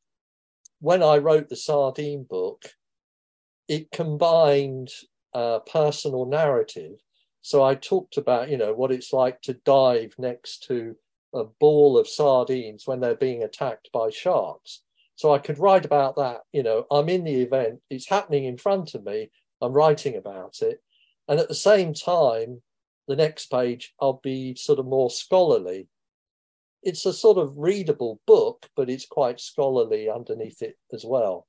[0.80, 2.64] When I wrote the Sardine book,
[3.68, 4.90] it combined
[5.34, 7.00] uh, personal narrative
[7.46, 10.96] so I talked about, you know, what it's like to dive next to
[11.32, 14.82] a ball of sardines when they're being attacked by sharks.
[15.14, 16.40] So I could write about that.
[16.52, 19.30] You know, I'm in the event, it's happening in front of me,
[19.62, 20.80] I'm writing about it.
[21.28, 22.62] And at the same time,
[23.06, 25.86] the next page, I'll be sort of more scholarly.
[26.82, 31.46] It's a sort of readable book, but it's quite scholarly underneath it as well.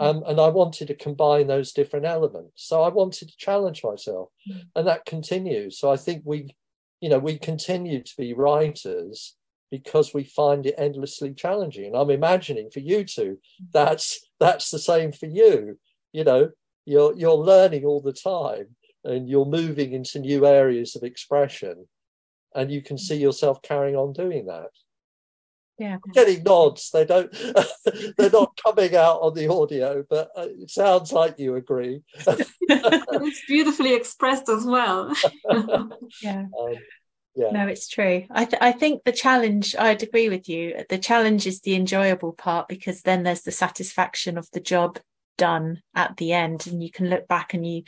[0.00, 2.66] Um, and I wanted to combine those different elements.
[2.66, 4.62] So I wanted to challenge myself, mm.
[4.74, 5.78] and that continues.
[5.78, 6.54] So I think we,
[7.00, 9.36] you know, we continue to be writers
[9.70, 11.86] because we find it endlessly challenging.
[11.86, 13.66] And I'm imagining for you two, mm.
[13.72, 15.78] that's that's the same for you.
[16.12, 16.50] You know,
[16.86, 18.74] you're you're learning all the time,
[19.04, 21.86] and you're moving into new areas of expression,
[22.54, 23.00] and you can mm.
[23.00, 24.70] see yourself carrying on doing that
[25.78, 27.32] yeah getting nods they don't
[28.16, 33.42] they're not coming out on the audio but uh, it sounds like you agree it's
[33.46, 35.14] beautifully expressed as well
[36.22, 36.76] yeah um,
[37.34, 37.50] yeah.
[37.50, 38.26] No, it's true.
[38.30, 39.74] I th- I think the challenge.
[39.78, 40.84] I'd agree with you.
[40.90, 44.98] The challenge is the enjoyable part because then there's the satisfaction of the job
[45.38, 47.84] done at the end, and you can look back and you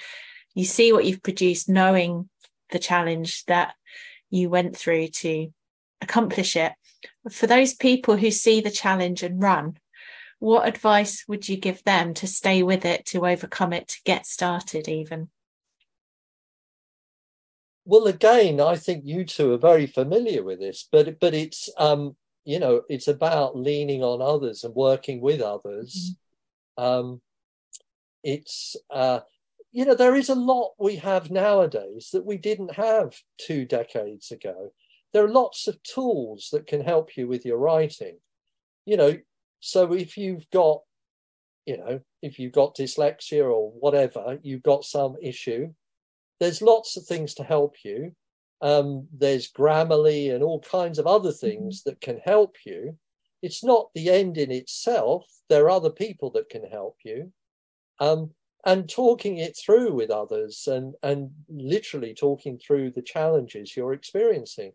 [0.54, 2.30] you see what you've produced, knowing
[2.70, 3.74] the challenge that
[4.30, 5.48] you went through to
[6.00, 6.72] accomplish it.
[7.30, 9.78] For those people who see the challenge and run,
[10.38, 14.26] what advice would you give them to stay with it, to overcome it, to get
[14.26, 15.30] started, even?
[17.86, 22.16] Well, again, I think you two are very familiar with this, but but it's um,
[22.44, 26.14] you know it's about leaning on others and working with others,
[26.76, 27.20] Um,
[28.22, 29.20] it's uh,
[29.72, 34.30] you know there is a lot we have nowadays that we didn't have two decades
[34.30, 34.72] ago.
[35.14, 38.18] There are lots of tools that can help you with your writing.
[38.84, 39.16] You know,
[39.60, 40.82] so if you've got,
[41.64, 45.72] you know, if you've got dyslexia or whatever, you've got some issue.
[46.40, 48.14] There's lots of things to help you.
[48.60, 51.46] Um, there's Grammarly and all kinds of other mm-hmm.
[51.46, 52.98] things that can help you.
[53.40, 55.26] It's not the end in itself.
[55.48, 57.32] There are other people that can help you.
[58.00, 58.30] Um,
[58.66, 64.72] and talking it through with others and, and literally talking through the challenges you're experiencing.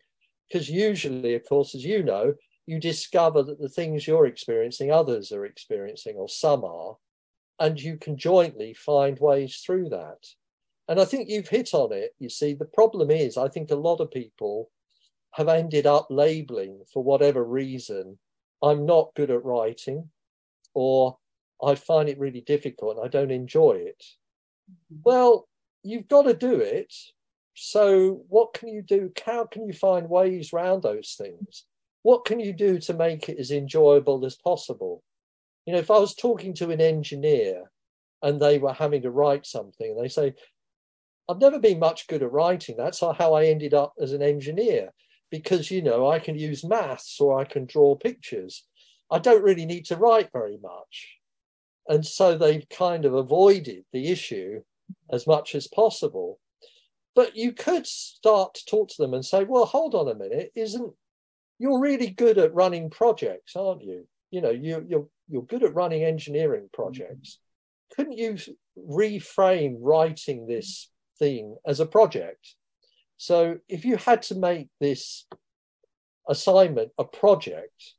[0.50, 2.34] Because usually, of course, as you know,
[2.66, 6.96] you discover that the things you're experiencing, others are experiencing, or some are,
[7.58, 10.26] and you can jointly find ways through that.
[10.88, 12.14] And I think you've hit on it.
[12.18, 14.70] You see, the problem is, I think a lot of people
[15.32, 18.18] have ended up labeling for whatever reason,
[18.62, 20.10] I'm not good at writing,
[20.74, 21.16] or
[21.62, 24.04] I find it really difficult and I don't enjoy it.
[24.70, 25.00] Mm-hmm.
[25.04, 25.48] Well,
[25.82, 26.92] you've got to do it.
[27.62, 29.12] So, what can you do?
[29.26, 31.66] How can you find ways around those things?
[32.00, 35.02] What can you do to make it as enjoyable as possible?
[35.66, 37.70] You know, if I was talking to an engineer
[38.22, 40.32] and they were having to write something and they say,
[41.28, 42.76] I've never been much good at writing.
[42.78, 44.94] That's how I ended up as an engineer
[45.30, 48.64] because, you know, I can use maths or I can draw pictures.
[49.10, 51.18] I don't really need to write very much.
[51.86, 54.62] And so they've kind of avoided the issue
[55.12, 56.40] as much as possible.
[57.14, 60.52] But you could start to talk to them and say, well, hold on a minute,
[60.54, 60.92] isn't
[61.58, 64.06] you're really good at running projects, aren't you?
[64.30, 66.82] You know, you, you're you're good at running engineering mm-hmm.
[66.82, 67.38] projects.
[67.94, 68.38] Couldn't you
[68.78, 70.88] reframe writing this
[71.20, 72.56] thing as a project.
[73.16, 75.26] So if you had to make this
[76.28, 77.94] assignment a project,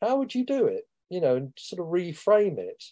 [0.00, 0.84] how would you do it?
[1.10, 2.82] You know, and sort of reframe it.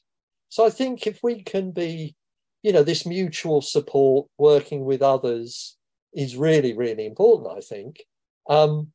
[0.51, 2.17] So I think if we can be,
[2.63, 5.77] you know, this mutual support, working with others
[6.15, 8.05] is really, really important, I think.
[8.49, 8.89] Um,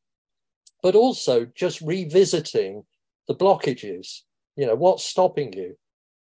[0.81, 2.83] but also just revisiting
[3.27, 4.21] the blockages.
[4.55, 5.77] You know, what's stopping you?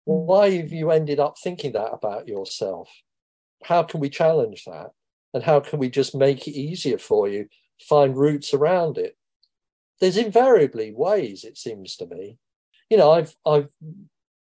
[0.05, 2.89] Why have you ended up thinking that about yourself?
[3.65, 4.91] how can we challenge that?
[5.33, 7.47] And how can we just make it easier for you,
[7.81, 9.17] find routes around it?
[9.99, 12.37] There's invariably ways, it seems to me.
[12.89, 13.69] You know, I've I've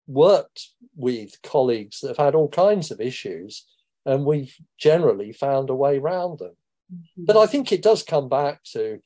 [0.08, 3.66] worked with colleagues that have had all kinds of issues,
[4.06, 6.56] and we've generally found a way around them.
[6.94, 7.26] Mm-hmm.
[7.26, 9.00] But I think it does come back to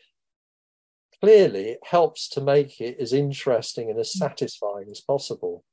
[1.22, 4.20] clearly it helps to make it as interesting and as mm.
[4.20, 5.64] satisfying as possible.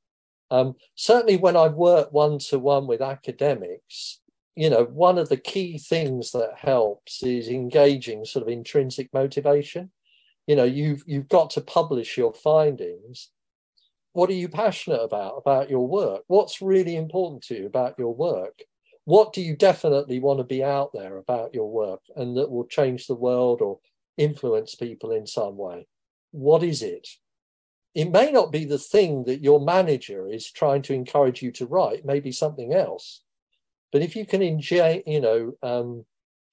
[0.49, 4.21] Um, certainly, when I've worked one to one with academics,
[4.55, 9.91] you know, one of the key things that helps is engaging sort of intrinsic motivation.
[10.47, 13.29] You know, you've you've got to publish your findings.
[14.17, 16.23] What are you passionate about about your work?
[16.25, 18.63] What's really important to you about your work?
[19.05, 22.65] What do you definitely want to be out there about your work and that will
[22.65, 23.77] change the world or
[24.17, 25.87] influence people in some way?
[26.31, 27.07] What is it?
[27.93, 31.67] It may not be the thing that your manager is trying to encourage you to
[31.67, 33.21] write, maybe something else
[33.91, 36.05] but if you can enjoy, you know, um,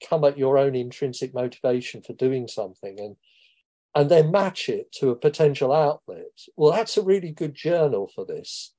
[0.09, 3.17] come at your own intrinsic motivation for doing something and
[3.95, 6.27] and then match it to a potential outlet,
[6.57, 8.73] well, that's a really good journal for this.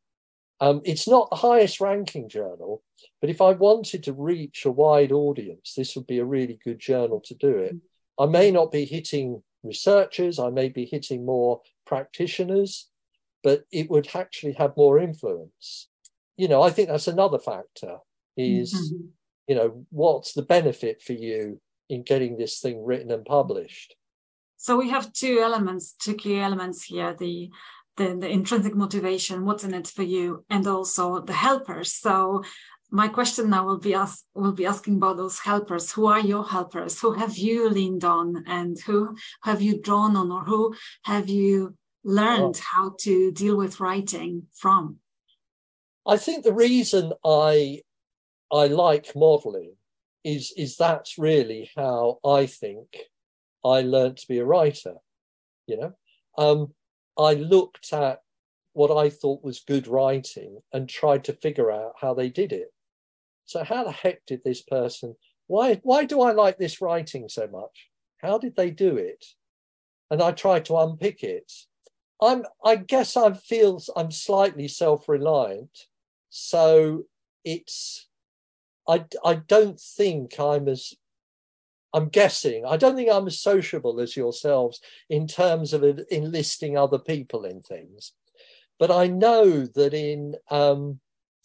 [0.61, 2.81] Um, it's not the highest ranking journal,
[3.21, 6.79] but if I wanted to reach a wide audience, this would be a really good
[6.79, 7.75] journal to do it.
[8.19, 12.89] I may not be hitting researchers, I may be hitting more practitioners,
[13.43, 15.87] but it would actually have more influence.
[16.37, 17.97] You know, I think that's another factor
[18.37, 19.05] is mm-hmm.
[19.47, 23.95] you know what's the benefit for you in getting this thing written and published
[24.57, 27.49] so we have two elements two key elements here the
[27.97, 31.93] the, the intrinsic motivation what's in it for you and also the helpers.
[31.93, 32.43] So
[32.91, 35.91] my question now will be ask, will be asking about those helpers.
[35.91, 36.99] Who are your helpers?
[36.99, 41.75] Who have you leaned on and who have you drawn on or who have you
[42.03, 44.97] learned how to deal with writing from?
[46.05, 47.81] I think the reason i
[48.51, 49.73] I like modeling
[50.23, 52.87] is is that's really how I think
[53.65, 54.95] I learned to be a writer.
[55.67, 55.93] You know,
[56.37, 56.73] um,
[57.17, 58.21] I looked at
[58.73, 62.73] what I thought was good writing and tried to figure out how they did it.
[63.45, 65.15] So how the heck did this person?
[65.47, 67.89] Why why do I like this writing so much?
[68.17, 69.25] How did they do it?
[70.11, 71.51] And I tried to unpick it.
[72.21, 75.87] I'm I guess I feel I'm slightly self-reliant.
[76.29, 77.05] So
[77.43, 78.07] it's
[78.87, 80.93] I, I don't think I'm as
[81.95, 82.65] I'm guessing.
[82.65, 85.81] I don't think I'm as sociable as yourselves in terms of
[86.11, 88.11] enlisting other people in things.
[88.77, 90.99] but I know that in um,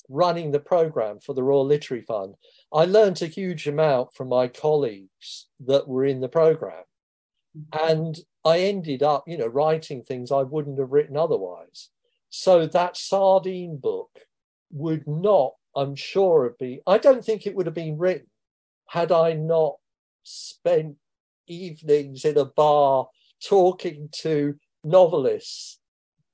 [0.08, 2.34] running the program for the Royal Literary Fund,
[2.74, 6.82] I learned a huge amount from my colleagues that were in the program.
[7.72, 11.90] And I ended up, you know, writing things I wouldn't have written otherwise.
[12.28, 14.10] So that sardine book
[14.72, 18.26] would not, I'm sure, have been, I don't think it would have been written
[18.88, 19.76] had I not
[20.22, 20.96] spent
[21.46, 23.08] evenings in a bar
[23.42, 24.54] talking to
[24.84, 25.78] novelists,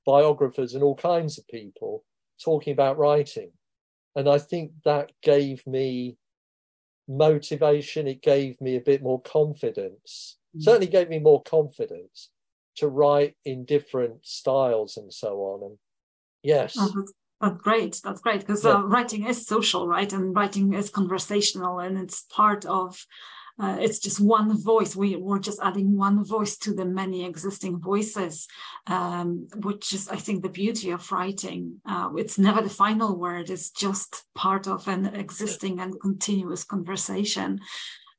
[0.05, 2.03] biographers, and all kinds of people
[2.43, 3.51] talking about writing.
[4.15, 6.17] And I think that gave me
[7.07, 10.63] motivation, it gave me a bit more confidence, mm.
[10.63, 12.29] certainly gave me more confidence
[12.77, 15.63] to write in different styles and so on.
[15.63, 15.77] And
[16.43, 16.75] yes.
[16.77, 18.01] Oh, that's, that's great.
[18.03, 18.71] That's great because yeah.
[18.71, 20.11] uh, writing is social, right?
[20.11, 23.05] And writing is conversational and it's part of
[23.59, 24.95] uh, it's just one voice.
[24.95, 28.47] We, we're just adding one voice to the many existing voices,
[28.85, 31.81] um, which is, I think, the beauty of writing.
[31.85, 37.59] Uh, it's never the final word, it's just part of an existing and continuous conversation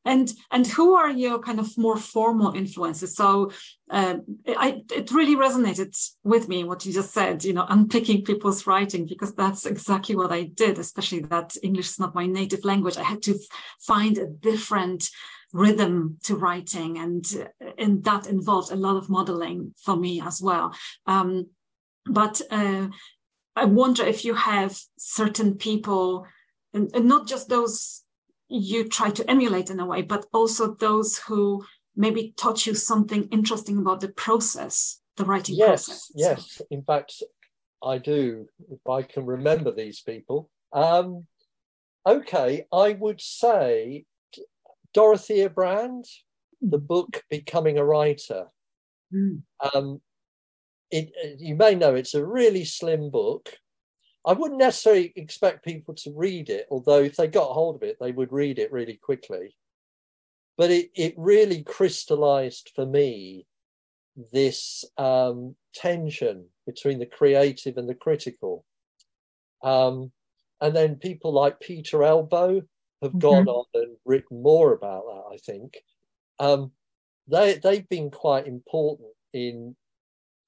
[0.09, 3.15] and and who are your kind of more formal influences?
[3.15, 3.53] So
[3.91, 5.93] uh, I, it really resonated
[6.25, 10.31] with me what you just said you know unpicking people's writing because that's exactly what
[10.31, 12.97] i did especially that english is not my native language.
[12.99, 13.39] I had to
[13.81, 15.09] find a different
[15.53, 17.25] rhythm to writing and
[17.79, 20.75] and that involved a lot of modeling for me as well.
[21.07, 21.47] Um,
[22.07, 22.89] but uh,
[23.57, 26.27] i wonder if you have certain people
[26.75, 28.05] and, and not just those
[28.49, 31.65] you try to emulate in a way, but also those who
[31.97, 36.13] maybe taught you something interesting about the process, the writing yes, process.
[36.15, 37.23] Yes, in fact,
[37.83, 40.51] I do, if I can remember these people.
[40.73, 41.27] Um,
[42.07, 44.05] okay, I would say
[44.95, 46.07] Dorothea Brande,
[46.61, 46.87] the hmm.
[46.87, 48.47] book Becoming a Writer.
[49.15, 49.43] Mm.
[49.75, 50.01] Um,
[50.91, 53.55] it, you may know it's a really slim book.
[54.27, 57.97] I wouldn't necessarily expect people to read it, although if they got hold of it,
[58.01, 59.57] they would read it really quickly.
[60.57, 63.47] But it, it really crystallized for me
[64.33, 68.65] this um, tension between the creative and the critical.
[69.63, 70.11] Um,
[70.61, 72.63] and then people like Peter Elbow
[73.03, 73.19] have mm-hmm.
[73.19, 75.79] gone on and written more about that, I think.
[76.41, 76.73] Um,
[77.29, 79.77] they, they've been quite important in,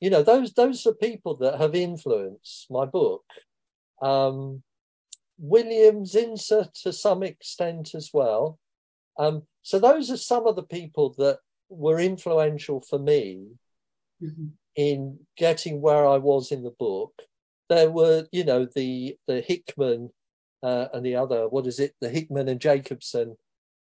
[0.00, 3.22] you know, those, those are people that have influenced my book
[4.00, 4.62] um,
[5.38, 8.58] William Zinsser to some extent as well.
[9.18, 11.38] Um, so those are some of the people that
[11.68, 13.46] were influential for me
[14.22, 14.48] mm-hmm.
[14.76, 17.12] in getting where I was in the book.
[17.68, 20.10] There were, you know, the the Hickman
[20.62, 23.36] uh, and the other, what is it, the Hickman and Jacobson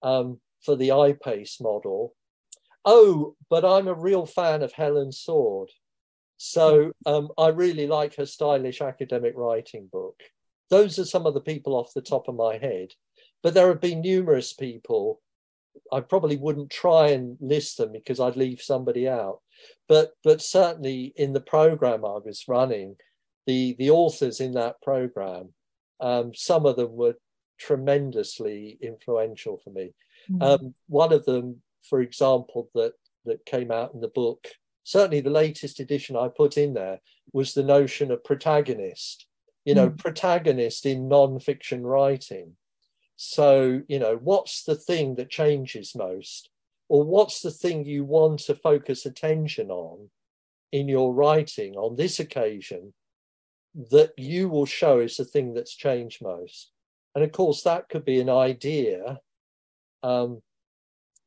[0.03, 2.15] um, for the I-Pace model.
[2.85, 5.71] Oh, but I'm a real fan of Helen Sword.
[6.43, 10.19] So um, I really like her stylish academic writing book.
[10.71, 12.93] Those are some of the people off the top of my head.
[13.43, 15.21] But there have been numerous people.
[15.93, 19.41] I probably wouldn't try and list them because I'd leave somebody out.
[19.87, 22.97] But but certainly in the program I was running,
[23.47, 25.53] the the authors in that program,
[26.01, 27.17] um, some of them were
[27.59, 29.93] tremendously influential for me.
[30.31, 30.43] Mm-hmm.
[30.43, 32.95] Um, one of them, for example, that
[33.27, 34.49] that came out in the book
[34.91, 36.99] certainly the latest edition I put in there
[37.33, 39.27] was the notion of protagonist,
[39.65, 39.97] you know, mm.
[39.97, 42.57] protagonist in non-fiction writing.
[43.15, 46.51] So, you know, what's the thing that changes most?
[46.89, 50.11] Or what's the thing you want to focus attention on
[50.73, 52.93] in your writing on this occasion
[53.93, 56.73] that you will show is the thing that's changed most?
[57.15, 59.21] And of course, that could be an idea.
[60.03, 60.43] Um,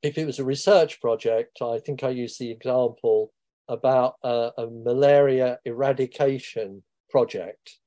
[0.02, 3.32] if it was a research project, I think I used the example
[3.68, 7.78] about a, a malaria eradication project.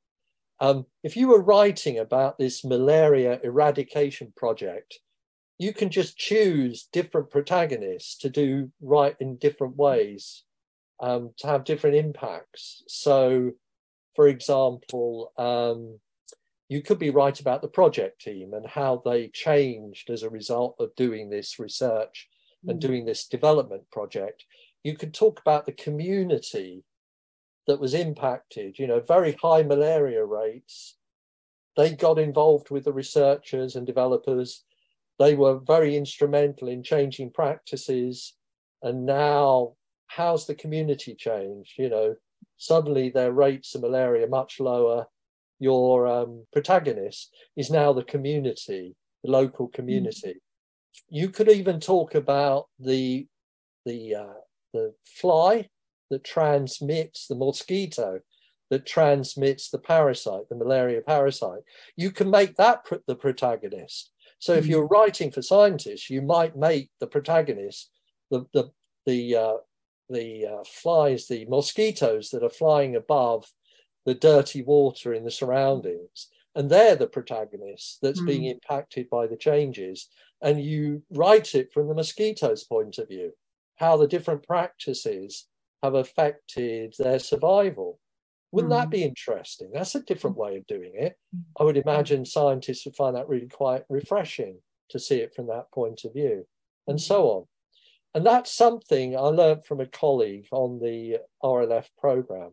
[0.60, 5.00] Um, if you were writing about this malaria eradication project,
[5.58, 10.44] you can just choose different protagonists to do right in different ways
[11.00, 12.82] um, to have different impacts.
[12.88, 13.52] So,
[14.14, 15.98] for example, um,
[16.68, 20.76] you could be right about the project team and how they changed as a result
[20.80, 22.28] of doing this research
[22.66, 22.80] and mm.
[22.80, 24.44] doing this development project
[24.86, 26.84] you could talk about the community
[27.66, 30.96] that was impacted, you know, very high malaria rates.
[31.76, 34.62] They got involved with the researchers and developers.
[35.18, 38.34] They were very instrumental in changing practices.
[38.80, 39.72] And now,
[40.06, 41.72] how's the community changed?
[41.76, 42.14] You know,
[42.56, 45.06] suddenly their rates of malaria much lower.
[45.58, 48.94] Your um, protagonist is now the community,
[49.24, 50.34] the local community.
[50.34, 51.00] Mm.
[51.10, 53.26] You could even talk about the
[53.84, 54.45] the uh,
[54.76, 55.68] the fly
[56.10, 58.20] that transmits the mosquito
[58.70, 61.62] that transmits the parasite, the malaria parasite.
[61.96, 64.12] You can make that pr- the protagonist.
[64.38, 67.90] So if you're writing for scientists, you might make the protagonist
[68.30, 68.70] the the
[69.06, 69.56] the uh,
[70.08, 73.46] the uh, flies, the mosquitoes that are flying above
[74.04, 78.26] the dirty water in the surroundings, and they're the protagonist that's mm.
[78.26, 80.08] being impacted by the changes.
[80.42, 83.32] And you write it from the mosquitoes' point of view,
[83.76, 85.46] how the different practices
[85.82, 87.98] have affected their survival.
[88.52, 88.76] Wouldn't mm.
[88.76, 88.90] that hmm.
[88.90, 89.70] be interesting?
[89.72, 91.16] That's a different way of doing it.
[91.34, 91.40] Hmm.
[91.60, 94.58] I would imagine scientists would find that really quite refreshing
[94.90, 96.46] to see it from that point of view,
[96.86, 97.28] and so hmm.
[97.28, 97.44] on.
[98.14, 102.52] And that's something I learned from a colleague on the RLF program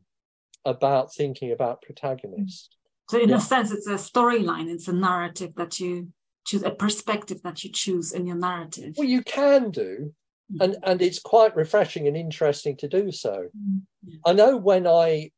[0.66, 2.70] about thinking about protagonists.
[3.10, 3.38] So, in yeah.
[3.38, 6.10] a sense, it's a storyline, it's a narrative that you
[6.46, 8.96] choose, a perspective that you choose in your narrative.
[8.98, 10.14] Well, you can do.
[10.60, 13.48] And, and it's quite refreshing and interesting to do so.
[13.58, 13.82] Mm.
[14.26, 15.32] I know when I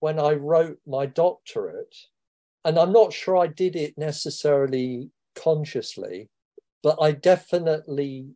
[0.00, 1.94] when I wrote my doctorate,
[2.64, 6.30] and I'm not sure I did it necessarily consciously,
[6.82, 8.30] but I definitely,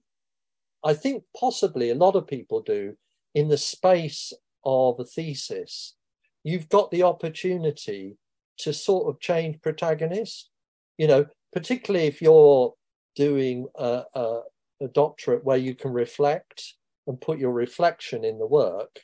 [0.84, 2.96] I think possibly a lot of people do
[3.34, 4.32] in the space
[4.64, 5.94] of a thesis.
[6.42, 8.18] You've got the opportunity
[8.58, 10.50] to sort of change protagonist,
[10.98, 12.74] you know, particularly if you're
[13.16, 14.40] doing a, a,
[14.84, 16.74] a doctorate where you can reflect
[17.06, 19.00] and put your reflection in the work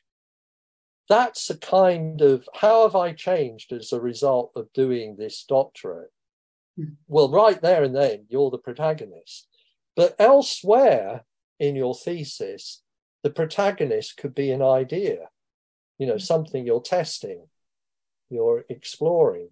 [1.11, 6.13] that's a kind of how have I changed as a result of doing this doctorate?
[6.79, 6.95] Mm.
[7.09, 9.49] Well, right there and then, you're the protagonist.
[9.97, 11.25] But elsewhere
[11.59, 12.83] in your thesis,
[13.25, 15.31] the protagonist could be an idea,
[15.99, 16.23] you know, mm.
[16.23, 17.49] something you're testing,
[18.31, 19.49] you're exploring.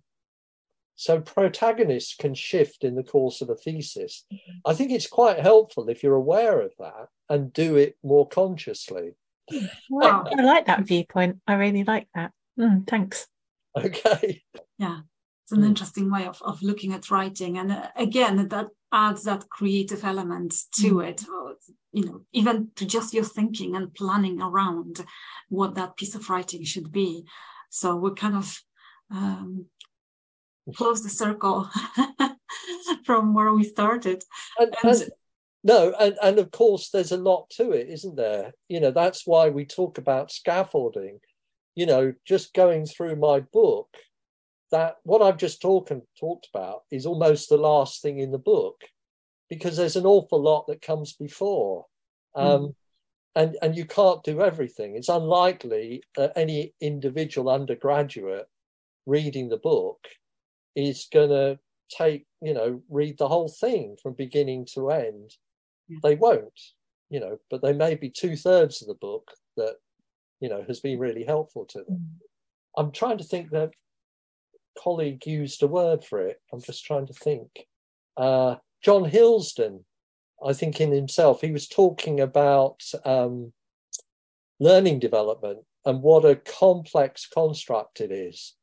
[0.99, 4.25] So protagonists can shift in the course of a thesis.
[4.33, 4.59] Mm-hmm.
[4.67, 9.13] I think it's quite helpful if you're aware of that and do it more consciously.
[9.89, 10.25] Wow.
[10.27, 11.39] I, I, like that viewpoint.
[11.47, 12.33] I really like that.
[12.59, 13.29] Mm, thanks.
[13.77, 14.43] Okay.
[14.79, 15.03] Yeah,
[15.45, 15.67] it's an mm.
[15.67, 17.59] interesting way of, of looking at writing.
[17.59, 21.09] And uh, again, that adds that creative element to mm.
[21.09, 21.55] it, or,
[21.93, 25.05] you know, even to just your thinking and planning around
[25.49, 27.25] what that piece of writing should be.
[27.71, 28.61] So we're kind of
[29.13, 29.67] um,
[30.75, 31.69] close the circle
[33.05, 34.25] from where we started.
[34.59, 35.11] And, and,
[35.65, 38.53] no, and, and of course, there's a lot to it, isn't there?
[38.69, 41.21] You know, that's why we talk about scaffolding.
[41.75, 43.89] You know, just going through my book,
[44.71, 48.83] that what I've just talked talked about is almost the last thing in the book,
[49.49, 51.87] because there's an awful lot that comes before,
[52.35, 52.41] hmm.
[52.41, 52.75] um, mm.
[53.35, 54.97] and and you can't do everything.
[54.97, 58.47] It's unlikely that any individual undergraduate
[59.07, 60.07] reading the book
[60.77, 61.59] is going to
[61.91, 65.33] take you know read the whole thing from beginning to end
[66.03, 66.61] they won't,
[67.11, 69.77] you know, but they may be two thirds of the book that,
[70.41, 71.97] you know, has been really helpful to them.
[71.97, 72.07] Mm.
[72.77, 73.71] I'm trying to think that
[74.79, 76.41] colleague used a word for it.
[76.53, 77.67] I'm just trying to think.
[78.17, 79.83] Uh, John Hilsdon,
[80.45, 83.53] I think in himself, he was talking about um,
[84.61, 88.55] learning development and what a complex construct it is.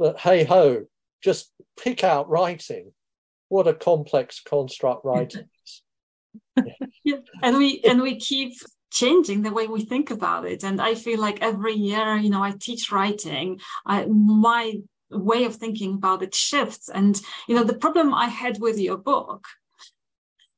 [0.00, 0.86] But hey ho,
[1.22, 2.92] just pick out writing.
[3.48, 5.82] What a complex construct writing is
[7.04, 7.16] yeah.
[7.42, 8.54] and we and we keep
[8.90, 12.42] changing the way we think about it and i feel like every year you know
[12.42, 14.74] i teach writing I, my
[15.10, 18.96] way of thinking about it shifts and you know the problem i had with your
[18.96, 19.44] book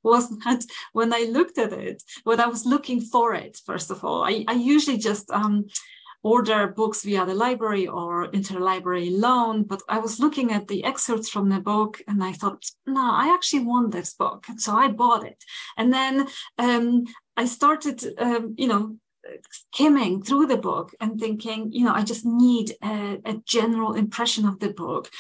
[0.03, 4.05] was that when i looked at it when i was looking for it first of
[4.05, 5.67] all i, I usually just um,
[6.23, 9.65] order books via the library or interlibrary loan.
[9.65, 13.35] But I was looking at the excerpts from the book and I thought, no, I
[13.35, 14.47] actually want this book.
[14.59, 15.43] So I bought it.
[15.77, 16.29] And then
[16.59, 17.05] um,
[17.37, 18.97] I started, um, you know,
[19.51, 24.47] skimming through the book and thinking, you know, I just need a, a general impression
[24.47, 25.11] of the book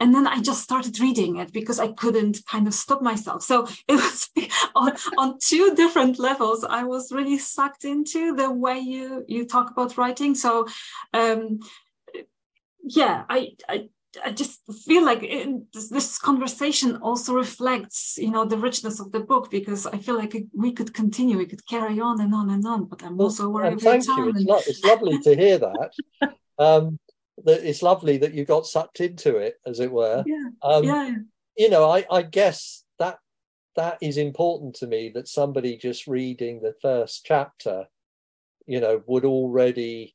[0.00, 3.42] and then I just started reading it because I couldn't kind of stop myself.
[3.42, 4.30] So it was
[4.74, 6.64] on, on two different levels.
[6.64, 10.34] I was really sucked into the way you you talk about writing.
[10.34, 10.66] So
[11.12, 11.60] um,
[12.82, 13.88] yeah, I, I
[14.24, 19.20] I just feel like it, this, conversation also reflects, you know, the richness of the
[19.20, 22.66] book because I feel like we could continue, we could carry on and on and
[22.66, 22.86] on.
[22.86, 23.74] But I'm also worried.
[23.74, 24.30] about thank you.
[24.30, 25.90] It's, lo- it's lovely to hear that.
[26.60, 26.98] Um,
[27.44, 30.24] that it's lovely that you got sucked into it, as it were.
[30.26, 30.48] Yeah.
[30.62, 31.14] Um, yeah.
[31.56, 33.18] You know, I, I guess that
[33.76, 37.86] that is important to me that somebody just reading the first chapter,
[38.66, 40.14] you know, would already,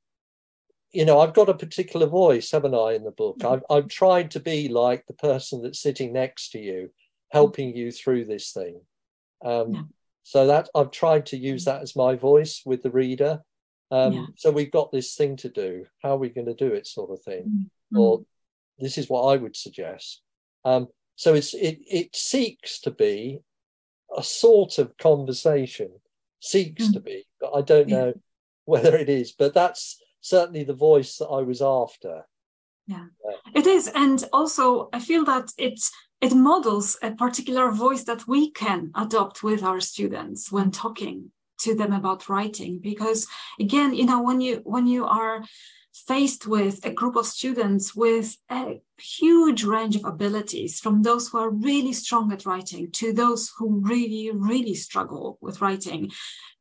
[0.91, 3.39] you know, I've got a particular voice, haven't I, in the book?
[3.39, 3.53] Mm-hmm.
[3.53, 6.91] I've, I've tried to be like the person that's sitting next to you,
[7.31, 7.77] helping mm-hmm.
[7.77, 8.81] you through this thing.
[9.43, 9.81] Um, yeah.
[10.23, 13.41] So that I've tried to use that as my voice with the reader.
[13.93, 14.25] Um, Yeah.
[14.37, 15.85] So we've got this thing to do.
[16.01, 17.69] How are we going to do it, sort of thing?
[17.93, 17.99] Mm.
[17.99, 18.25] Or
[18.79, 20.21] this is what I would suggest.
[20.65, 23.39] Um, so it's it it seeks to be
[24.17, 25.91] a sort of conversation,
[26.39, 26.93] seeks Mm.
[26.93, 27.97] to be, but I don't Yeah.
[27.97, 28.13] know
[28.65, 29.31] whether it is.
[29.31, 32.25] But that's certainly the voice that I was after.
[32.87, 33.07] Yeah.
[33.53, 38.49] It is, and also I feel that it's it models a particular voice that we
[38.51, 42.79] can adopt with our students when talking to them about writing.
[42.79, 43.27] Because
[43.59, 45.43] again, you know, when you when you are
[45.93, 51.37] faced with a group of students with a huge range of abilities, from those who
[51.37, 56.11] are really strong at writing to those who really, really struggle with writing,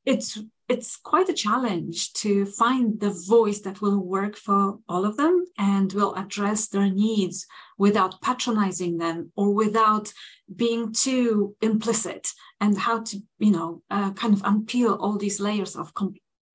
[0.05, 0.39] it's
[0.69, 5.45] it's quite a challenge to find the voice that will work for all of them
[5.59, 7.47] and will address their needs
[7.77, 10.11] without patronizing them or without
[10.55, 12.29] being too implicit
[12.61, 16.15] and how to you know uh, kind of unpeel all these layers of com-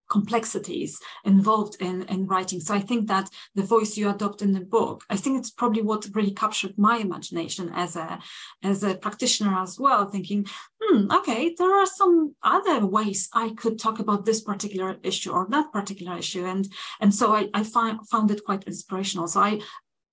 [0.10, 2.60] complexities involved in, in writing.
[2.60, 5.82] So I think that the voice you adopt in the book, I think it's probably
[5.82, 8.20] what really captured my imagination as a
[8.64, 10.46] as a practitioner as well, thinking,
[10.82, 15.48] hmm, okay, there are some other ways I could talk about this particular issue or
[15.50, 16.46] that particular issue.
[16.46, 16.68] And
[17.00, 19.28] and so I, I find found it quite inspirational.
[19.28, 19.62] So I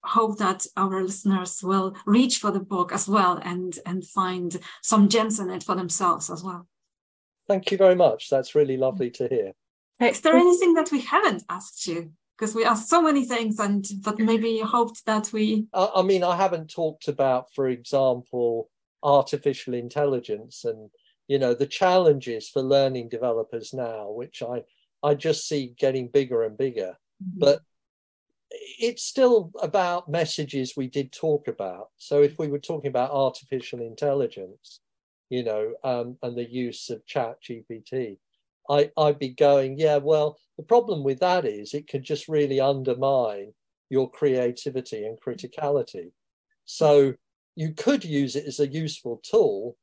[0.05, 5.09] hope that our listeners will reach for the book as well and and find some
[5.09, 6.67] gems in it for themselves as well.
[7.47, 8.31] Thank you very much.
[8.31, 9.53] That's really lovely to hear.
[10.01, 12.13] Is there anything that we haven't asked you?
[12.37, 15.67] Because we asked so many things, and but maybe you hoped that we.
[15.73, 18.71] I, I mean, I haven't talked about, for example,
[19.05, 20.91] artificial intelligence and
[21.29, 24.65] you know the challenges for learning developers now, which I
[25.03, 26.97] I just see getting bigger and bigger.
[27.37, 27.61] But
[28.79, 31.89] it's still about messages we did talk about.
[31.97, 34.81] So if we were talking about artificial intelligence,
[35.31, 38.19] you know, um, and the use of Chat GPT,
[38.69, 42.61] I, I'd be going, yeah, well, the problem with that is it could just really
[42.61, 43.53] undermine
[43.91, 46.13] your creativity and criticality.
[46.65, 47.15] So
[47.57, 49.77] you could use it as a useful tool,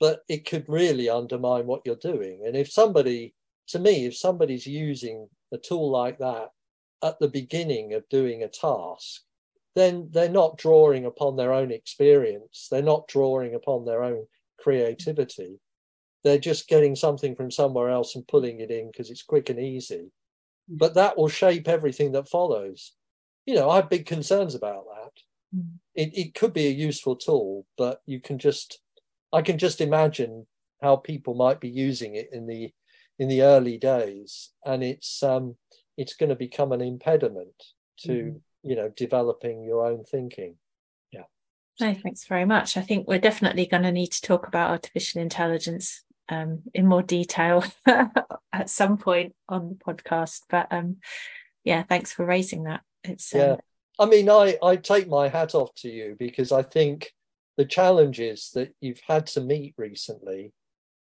[0.00, 2.42] but it could really undermine what you're doing.
[2.44, 3.34] And if somebody,
[3.68, 6.50] to me, if somebody's using a tool like that
[7.02, 9.22] at the beginning of doing a task,
[9.74, 12.68] then they're not drawing upon their own experience.
[12.70, 14.26] They're not drawing upon their own
[14.58, 15.60] creativity.
[16.24, 19.58] They're just getting something from somewhere else and pulling it in because it's quick and
[19.58, 20.12] easy.
[20.68, 22.92] But that will shape everything that follows.
[23.46, 25.12] You know, I have big concerns about that.
[25.58, 25.78] Mm.
[25.94, 28.80] It, it could be a useful tool, but you can just,
[29.32, 30.46] I can just imagine
[30.80, 32.72] how people might be using it in the
[33.18, 35.56] in the early days, and it's um,
[35.96, 37.54] it's going to become an impediment
[37.98, 38.40] to Mhm.
[38.62, 40.56] you know developing your own thinking.
[41.80, 42.76] No, thanks very much.
[42.76, 47.02] I think we're definitely going to need to talk about artificial intelligence um, in more
[47.02, 50.40] detail at some point on the podcast.
[50.48, 50.98] But um,
[51.64, 52.82] yeah, thanks for raising that.
[53.04, 53.56] It's um, Yeah.
[53.98, 57.12] I mean, I, I take my hat off to you because I think
[57.56, 60.52] the challenges that you've had to meet recently,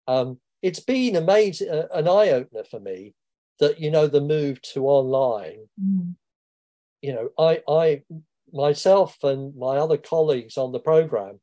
[0.08, 3.14] um, it's been amazing, uh, an eye opener for me
[3.60, 6.14] that, you know, the move to online, mm,
[7.00, 8.02] you know, I, I,
[8.52, 11.40] myself and my other colleagues on the program,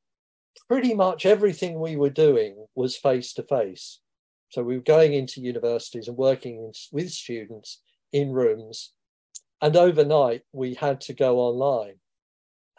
[0.68, 4.00] pretty much everything we were doing was face to face.
[4.50, 7.82] So we were going into universities and working with students
[8.14, 8.94] in rooms
[9.62, 11.96] and overnight we had to go online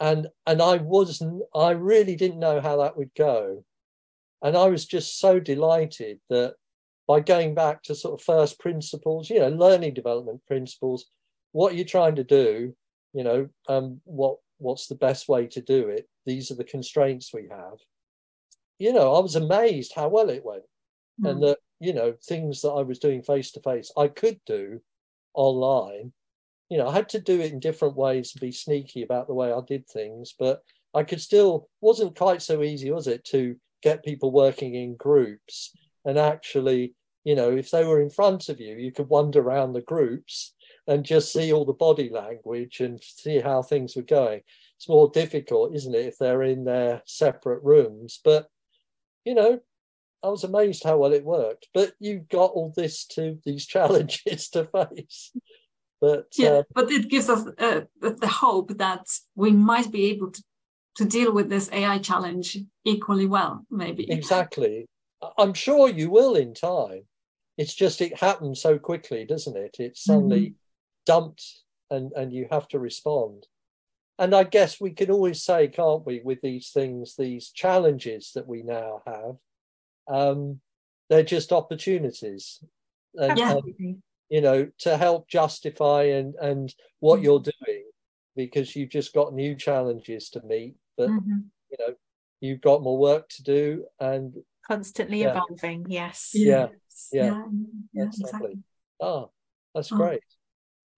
[0.00, 3.64] and and i wasn't i really didn't know how that would go
[4.42, 6.54] and i was just so delighted that
[7.06, 11.06] by going back to sort of first principles you know learning development principles
[11.52, 12.74] what you're trying to do
[13.12, 16.08] you know um what what's the best way to do it?
[16.26, 17.78] These are the constraints we have.
[18.78, 20.62] You know i was amazed how well it went
[21.20, 21.30] Mm.
[21.30, 24.80] and that you know things that i was doing face to face i could do
[25.34, 26.12] online.
[26.70, 29.34] You know i had to do it in different ways to be sneaky about the
[29.34, 30.62] way i did things but
[30.94, 35.72] i could still wasn't quite so easy was it to get people working in groups
[36.04, 36.94] and actually
[37.24, 40.54] you know if they were in front of you you could wander around the groups
[40.88, 44.40] and just see all the body language and see how things were going
[44.76, 48.48] it's more difficult isn't it if they're in their separate rooms but
[49.24, 49.60] you know
[50.22, 51.68] I was amazed how well it worked.
[51.72, 55.32] But you got all this to these challenges to face.
[56.00, 60.30] But Yeah, uh, but it gives us uh, the hope that we might be able
[60.30, 60.42] to,
[60.96, 64.10] to deal with this AI challenge equally well, maybe.
[64.10, 64.86] exactly,
[65.36, 67.02] I'm sure you will in time.
[67.56, 69.76] It's just it happens so quickly, doesn't it?
[69.80, 70.54] It's suddenly
[71.12, 71.44] dumped,
[71.90, 73.46] and and you have to respond.
[74.18, 78.46] And I guess we can always say, can't we, with these things, these challenges that
[78.48, 79.36] we now have,
[80.08, 80.60] um,
[81.08, 82.62] they're just opportunities.
[83.14, 83.52] And, Yeah.
[83.54, 83.96] absolutely.
[84.28, 87.84] you know, to help justify and and what you're doing,
[88.36, 90.74] because you've just got new challenges to meet.
[90.98, 91.48] But Mhm.
[91.70, 91.94] you know,
[92.40, 95.30] you've got more work to do, and Constantly Yeah.
[95.30, 95.86] evolving.
[95.88, 96.32] Yes.
[96.34, 96.68] Yeah.
[96.72, 97.08] Yes.
[97.10, 97.24] Yeah.
[97.24, 97.46] yeah,
[97.94, 98.58] yeah, That's exactly.
[99.00, 99.28] ah,
[99.74, 100.22] that's Oh, great.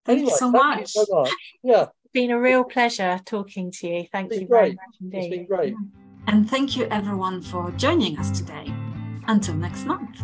[0.05, 0.95] Thank anyway, you so thank much.
[0.95, 1.31] you so much.
[1.63, 4.07] Yeah, It's been a real pleasure talking to you.
[4.11, 4.77] Thank It's you been very great.
[4.77, 5.31] much it's indeed.
[5.31, 5.75] been great.
[6.27, 8.73] And thank you everyone for joining us today.
[9.27, 10.21] Until next month.